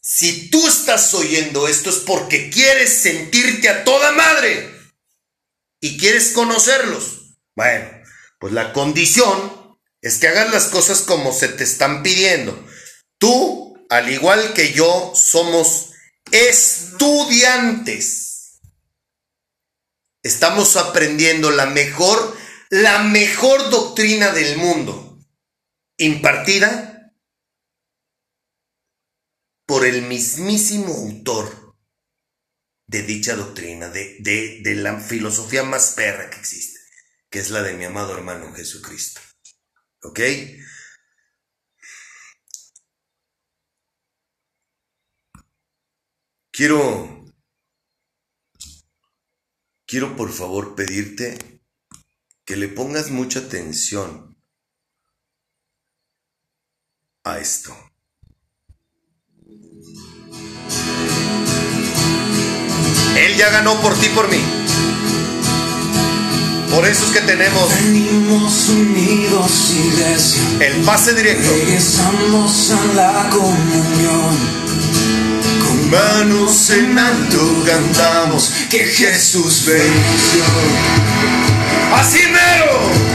Si 0.00 0.48
tú 0.48 0.66
estás 0.66 1.12
oyendo 1.12 1.68
esto 1.68 1.90
es 1.90 1.96
porque 1.96 2.48
quieres 2.48 2.90
sentirte 2.90 3.68
a 3.68 3.84
toda 3.84 4.12
madre 4.12 4.70
y 5.78 5.98
quieres 5.98 6.30
conocerlos. 6.30 7.36
Bueno, 7.54 7.86
pues 8.38 8.54
la 8.54 8.72
condición 8.72 9.76
es 10.00 10.16
que 10.16 10.28
hagas 10.28 10.50
las 10.52 10.68
cosas 10.68 11.02
como 11.02 11.34
se 11.34 11.48
te 11.48 11.64
están 11.64 12.02
pidiendo. 12.02 12.66
Tú, 13.18 13.76
al 13.90 14.10
igual 14.10 14.54
que 14.54 14.72
yo, 14.72 15.12
somos 15.14 15.90
estudiantes. 16.32 18.58
Estamos 20.22 20.76
aprendiendo 20.76 21.50
la 21.50 21.66
mejor, 21.66 22.34
la 22.70 23.02
mejor 23.02 23.68
doctrina 23.68 24.32
del 24.32 24.56
mundo, 24.56 25.09
impartida 26.00 27.14
por 29.66 29.84
el 29.84 30.02
mismísimo 30.02 30.94
autor 30.94 31.76
de 32.86 33.02
dicha 33.02 33.36
doctrina, 33.36 33.88
de, 33.90 34.16
de, 34.20 34.60
de 34.62 34.74
la 34.76 34.98
filosofía 34.98 35.62
más 35.62 35.92
perra 35.94 36.30
que 36.30 36.38
existe, 36.38 36.80
que 37.28 37.38
es 37.38 37.50
la 37.50 37.62
de 37.62 37.74
mi 37.74 37.84
amado 37.84 38.16
hermano 38.16 38.52
Jesucristo. 38.54 39.20
¿Ok? 40.02 40.20
Quiero 46.50 47.24
quiero 49.86 50.16
por 50.16 50.32
favor 50.32 50.74
pedirte 50.74 51.62
que 52.46 52.56
le 52.56 52.68
pongas 52.68 53.10
mucha 53.10 53.40
atención 53.40 54.29
a 57.24 57.38
esto. 57.38 57.74
Él 63.16 63.36
ya 63.36 63.50
ganó 63.50 63.80
por 63.80 63.94
ti, 63.94 64.08
por 64.14 64.28
mí. 64.30 64.40
Por 66.70 66.86
eso 66.86 67.04
es 67.04 67.10
que 67.10 67.20
tenemos 67.22 67.68
Venimos 67.82 68.68
unidos, 68.68 69.70
iglesia. 69.74 70.42
el 70.60 70.82
pase 70.82 71.12
directo. 71.14 71.50
Regresamos 71.50 72.70
a 72.70 72.94
la 72.94 73.28
comunión. 73.30 74.60
Con 75.66 75.90
manos 75.90 76.70
en 76.70 76.98
alto 76.98 77.64
cantamos 77.66 78.52
que 78.70 78.78
Jesús 78.84 79.64
venció. 79.66 80.44
¡Así 81.92 82.20
mero! 82.28 83.09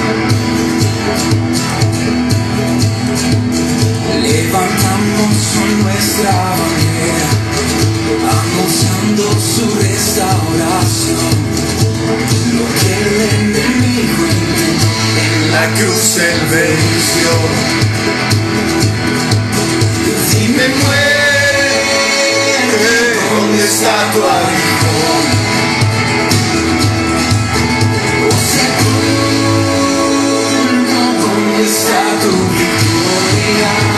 Levantamos 4.55 5.35
nuestra 5.83 6.31
bandera, 6.31 7.31
anunciando 8.39 9.23
su 9.37 9.65
restauración. 9.81 11.35
Lo 12.53 12.65
que 12.79 12.91
el 13.01 13.07
enemigo 13.35 14.23
en 15.19 15.41
la 15.51 15.65
cruz 15.73 16.07
él 16.19 16.39
venció. 16.49 17.33
Dime 20.31 20.67
muere, 20.69 21.69
¿dónde 23.29 23.61
está 23.65 23.95
tu 24.13 24.19
aguijón? 24.23 25.25
Oh 28.23 28.39
sepulcro, 28.53 29.03
¿dónde 31.19 31.61
está 31.65 32.01
tu 32.21 32.31
victoria? 32.53 33.94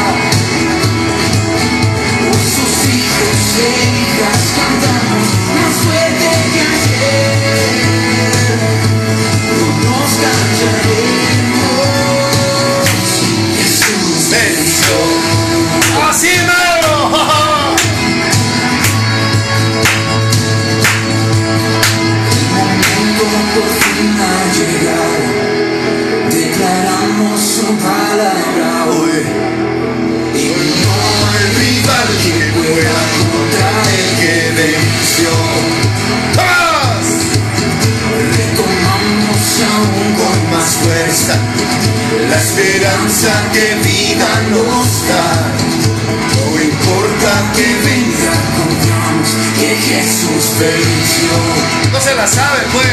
Declaramos 26.30 27.40
su 27.40 27.66
palabra 27.78 28.86
hoy. 28.90 29.67
No 50.60 52.02
se 52.02 52.16
la 52.16 52.26
sabe, 52.26 52.62
pues. 52.74 52.88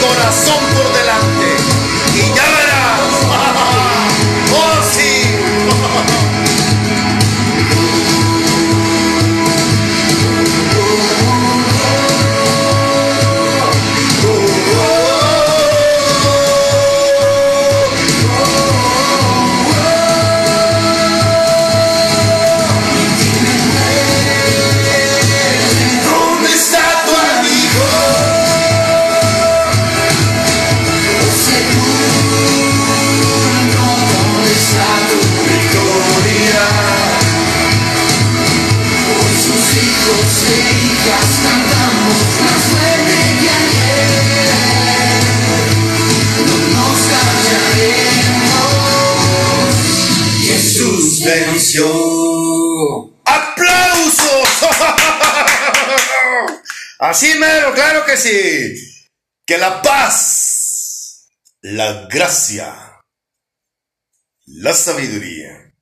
corazón 0.08 0.60
por 0.76 0.88
delante. 0.94 1.05
Paz, 59.96 61.30
la 61.62 62.08
gracia, 62.08 63.02
la 64.46 64.74
sabiduría 64.74 65.74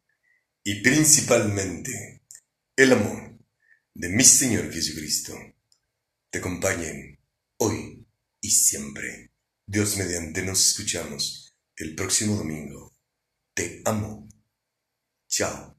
y 0.63 0.83
principalmente 0.83 2.21
el 2.75 2.91
amor 2.91 3.39
de 3.95 4.09
mi 4.09 4.23
Señor 4.23 4.71
Jesucristo 4.71 5.33
te 6.29 6.37
acompañen 6.37 7.19
hoy 7.57 8.05
y 8.39 8.51
siempre. 8.51 9.31
Dios 9.65 9.97
mediante 9.97 10.43
nos 10.43 10.63
escuchamos 10.67 11.55
el 11.75 11.95
próximo 11.95 12.35
domingo. 12.35 12.93
Te 13.55 13.81
amo. 13.83 14.27
Chao. 15.27 15.72